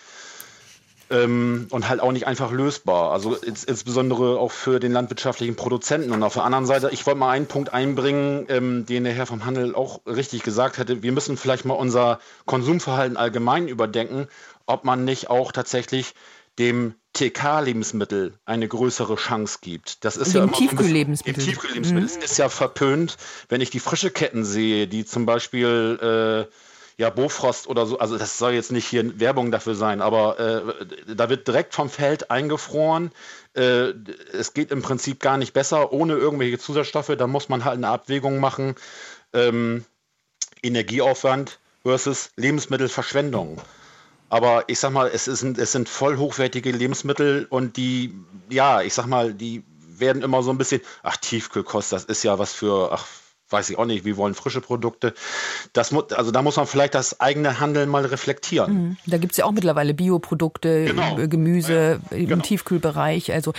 [1.08, 3.12] Ähm, und halt auch nicht einfach lösbar.
[3.12, 6.10] Also ins, insbesondere auch für den landwirtschaftlichen Produzenten.
[6.10, 9.26] Und auf der anderen Seite, ich wollte mal einen Punkt einbringen, ähm, den der Herr
[9.26, 11.02] vom Handel auch richtig gesagt hätte.
[11.02, 14.26] Wir müssen vielleicht mal unser Konsumverhalten allgemein überdenken,
[14.66, 16.14] ob man nicht auch tatsächlich
[16.58, 20.04] dem TK-Lebensmittel eine größere Chance gibt.
[20.04, 21.42] Das ist ja immer Tiefkühllebensmittel.
[21.42, 22.08] So Tiefkühllebensmittel.
[22.08, 22.22] Mhm.
[22.22, 23.16] Ist ja verpönt,
[23.48, 26.52] wenn ich die frische Ketten sehe, die zum Beispiel äh,
[26.98, 31.14] ja Bofrost oder so, also das soll jetzt nicht hier Werbung dafür sein, aber äh,
[31.14, 33.10] da wird direkt vom Feld eingefroren.
[33.54, 33.94] Äh,
[34.32, 37.12] es geht im Prinzip gar nicht besser ohne irgendwelche Zusatzstoffe.
[37.16, 38.74] Da muss man halt eine Abwägung machen.
[39.32, 39.86] Ähm,
[40.62, 43.60] Energieaufwand versus Lebensmittelverschwendung.
[44.28, 48.14] Aber ich sag mal, es, ist, es sind voll hochwertige Lebensmittel und die,
[48.50, 49.64] ja, ich sag mal, die
[49.98, 53.06] werden immer so ein bisschen, ach, Tiefkühlkost, das ist ja was für, ach,
[53.50, 55.14] weiß ich auch nicht, wir wollen frische Produkte.
[55.72, 58.72] Das muss, also da muss man vielleicht das eigene Handeln mal reflektieren.
[58.72, 58.96] Mhm.
[59.06, 61.18] Da gibt es ja auch mittlerweile Bioprodukte, genau.
[61.18, 62.42] Äh, Gemüse ja, im genau.
[62.42, 63.32] Tiefkühlbereich.
[63.32, 63.52] Also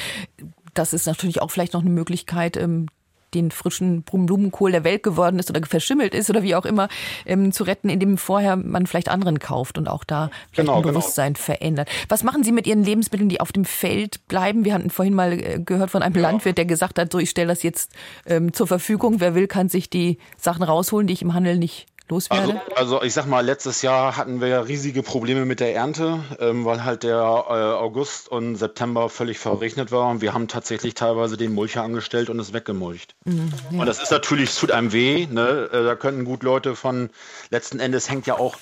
[0.74, 2.88] das ist natürlich auch vielleicht noch eine Möglichkeit, ähm,
[3.34, 6.88] den frischen Blumenkohl der Welt geworden ist oder verschimmelt ist oder wie auch immer,
[7.26, 10.82] ähm, zu retten, indem vorher man vielleicht anderen kauft und auch da vielleicht genau, ein
[10.84, 10.94] genau.
[10.94, 11.44] Bewusstsein genau.
[11.44, 11.90] verändert.
[12.10, 14.66] Was machen Sie mit Ihren Lebensmitteln, die auf dem Feld bleiben?
[14.66, 16.22] Wir hatten vorhin mal äh, gehört von einem ja.
[16.22, 17.94] Landwirt, der gesagt hat, so ich stelle das jetzt
[18.26, 19.20] ähm, zur Verfügung.
[19.20, 22.62] Wer will, kann sich die Sachen rausholen, die ich im Handel nicht loswerde?
[22.76, 26.24] Also, also, ich sag mal, letztes Jahr hatten wir ja riesige Probleme mit der Ernte,
[26.40, 30.94] ähm, weil halt der äh, August und September völlig verregnet war und wir haben tatsächlich
[30.94, 33.16] teilweise den Mulcher angestellt und es weggemulcht.
[33.26, 33.80] Mhm, ja.
[33.80, 35.70] Und das ist natürlich, es tut einem weh, ne?
[35.72, 37.10] Äh, da könnten gut Leute von,
[37.50, 38.56] letzten Endes hängt ja auch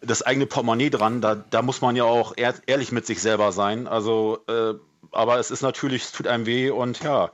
[0.00, 3.52] das eigene Portemonnaie dran, da, da muss man ja auch ehr, ehrlich mit sich selber
[3.52, 3.86] sein.
[3.86, 4.74] Also, äh,
[5.12, 7.30] aber es ist natürlich, es tut einem weh und ja,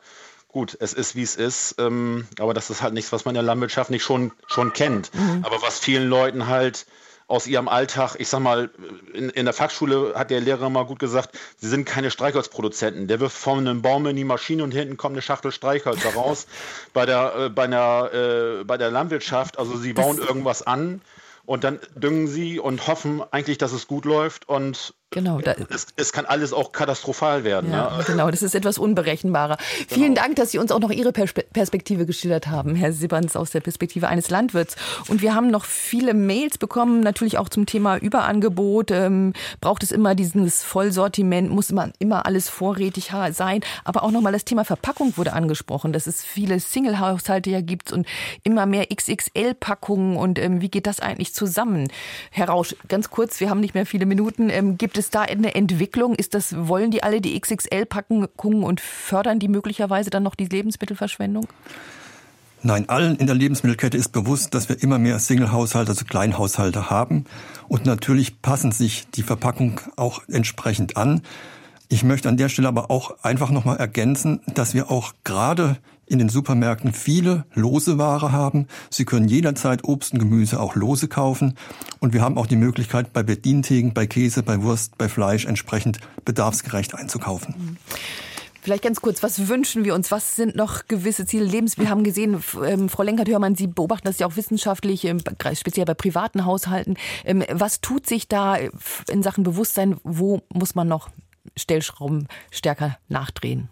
[0.52, 3.36] gut, es ist wie es ist, ähm, aber das ist halt nichts, was man in
[3.36, 5.14] der Landwirtschaft nicht schon, schon kennt.
[5.14, 5.44] Mhm.
[5.44, 6.86] Aber was vielen Leuten halt
[7.31, 8.70] aus ihrem Alltag, ich sag mal,
[9.14, 13.06] in, in der Fachschule hat der Lehrer mal gut gesagt, sie sind keine Streichholzproduzenten.
[13.06, 16.48] Der wirft vorne einen Baum in die Maschine und hinten kommt eine Schachtel Streichholz raus.
[16.93, 21.02] bei, der, äh, bei, einer, äh, bei der Landwirtschaft, also sie bauen das irgendwas an
[21.47, 25.41] und dann düngen sie und hoffen eigentlich, dass es gut läuft und Genau.
[25.70, 27.73] Es, es, kann alles auch katastrophal werden.
[27.73, 28.05] Ja, ja.
[28.05, 29.57] Genau, das ist etwas unberechenbarer.
[29.57, 29.89] Genau.
[29.89, 33.59] Vielen Dank, dass Sie uns auch noch Ihre Perspektive geschildert haben, Herr Sibberns, aus der
[33.59, 34.77] Perspektive eines Landwirts.
[35.09, 38.93] Und wir haben noch viele Mails bekommen, natürlich auch zum Thema Überangebot.
[38.93, 41.51] Ähm, braucht es immer dieses Vollsortiment?
[41.51, 43.62] Muss man immer alles vorrätig sein?
[43.82, 48.07] Aber auch nochmal das Thema Verpackung wurde angesprochen, dass es viele Single-Haushalte ja gibt und
[48.45, 50.16] immer mehr XXL-Packungen.
[50.16, 51.89] Und ähm, wie geht das eigentlich zusammen?
[52.31, 54.51] Herr Rausch, ganz kurz, wir haben nicht mehr viele Minuten.
[54.51, 56.14] Ähm, gibt es da eine Entwicklung?
[56.14, 61.48] Ist das, wollen die alle die XXL-Packungen und fördern die möglicherweise dann noch die Lebensmittelverschwendung?
[62.62, 67.24] Nein, allen in der Lebensmittelkette ist bewusst, dass wir immer mehr Single-Haushalte, also Kleinhaushalte haben.
[67.68, 71.22] Und natürlich passen sich die Verpackung auch entsprechend an.
[71.89, 75.78] Ich möchte an der Stelle aber auch einfach nochmal ergänzen, dass wir auch gerade
[76.11, 78.66] in den Supermärkten viele lose Ware haben.
[78.91, 81.55] Sie können jederzeit Obst und Gemüse auch lose kaufen.
[82.01, 86.01] Und wir haben auch die Möglichkeit, bei Bedientheken, bei Käse, bei Wurst, bei Fleisch entsprechend
[86.24, 87.78] bedarfsgerecht einzukaufen.
[88.61, 90.11] Vielleicht ganz kurz, was wünschen wir uns?
[90.11, 91.78] Was sind noch gewisse Ziele Lebens?
[91.78, 95.20] Wir haben gesehen, ähm, Frau Lenkert-Hörmann, Sie beobachten das ja auch wissenschaftlich, ähm,
[95.55, 96.97] speziell bei privaten Haushalten.
[97.24, 98.57] Ähm, was tut sich da
[99.09, 99.97] in Sachen Bewusstsein?
[100.03, 101.09] Wo muss man noch
[101.57, 103.70] Stellschrauben stärker nachdrehen?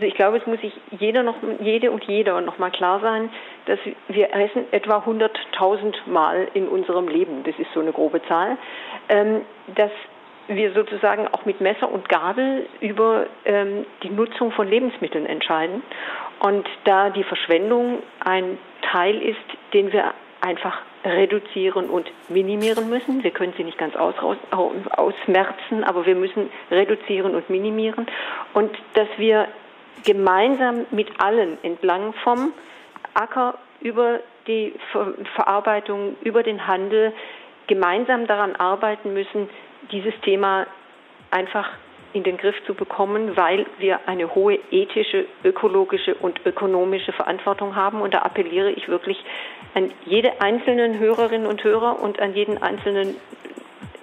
[0.00, 3.28] Also ich glaube, es muss sich jeder noch, jede und jeder noch mal klar sein,
[3.66, 3.78] dass
[4.08, 7.44] wir essen etwa 100.000 Mal in unserem Leben.
[7.44, 8.56] Das ist so eine grobe Zahl.
[9.10, 9.42] Ähm,
[9.74, 9.90] dass
[10.48, 15.82] wir sozusagen auch mit Messer und Gabel über ähm, die Nutzung von Lebensmitteln entscheiden.
[16.38, 19.36] Und da die Verschwendung ein Teil ist,
[19.74, 23.22] den wir einfach reduzieren und minimieren müssen.
[23.22, 24.14] Wir können sie nicht ganz aus,
[24.50, 28.06] ausmerzen, aber wir müssen reduzieren und minimieren.
[28.54, 29.46] Und dass wir
[30.04, 32.52] gemeinsam mit allen entlang vom
[33.14, 37.12] Acker über die Ver Verarbeitung, über den Handel
[37.66, 39.48] gemeinsam daran arbeiten müssen,
[39.92, 40.66] dieses Thema
[41.30, 41.68] einfach
[42.12, 48.00] in den Griff zu bekommen, weil wir eine hohe ethische, ökologische und ökonomische Verantwortung haben.
[48.00, 49.22] Und da appelliere ich wirklich
[49.74, 53.16] an jede einzelnen Hörerinnen und Hörer und an jeden einzelnen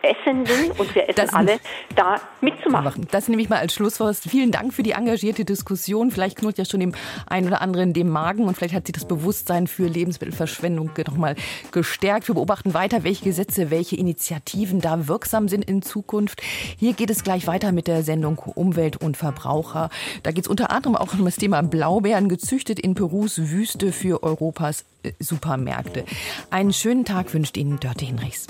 [0.02, 1.60] Essenden und wir essen das alle,
[1.96, 3.08] da mitzumachen.
[3.12, 4.18] Das nehme ich mal als Schlusswort.
[4.18, 6.12] Vielen Dank für die engagierte Diskussion.
[6.12, 6.94] Vielleicht knurrt ja schon dem
[7.26, 11.36] einen oder anderen dem Magen und vielleicht hat sich das Bewusstsein für Lebensmittelverschwendung nochmal
[11.72, 12.28] gestärkt.
[12.28, 16.42] Wir beobachten weiter, welche Gesetze, welche Initiativen da wirksam sind in Zukunft.
[16.78, 19.90] Hier geht es gleich weiter mit der Sendung Umwelt und Verbraucher.
[20.24, 24.24] Da geht es unter anderem auch um das Thema Blaubeeren, gezüchtet in Perus Wüste für
[24.24, 26.06] Europas äh, Supermärkte.
[26.50, 28.48] Einen schönen Tag wünscht Ihnen Dörte Hinrichs.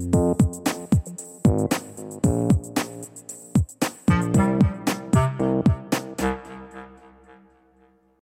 [0.00, 0.73] Thank you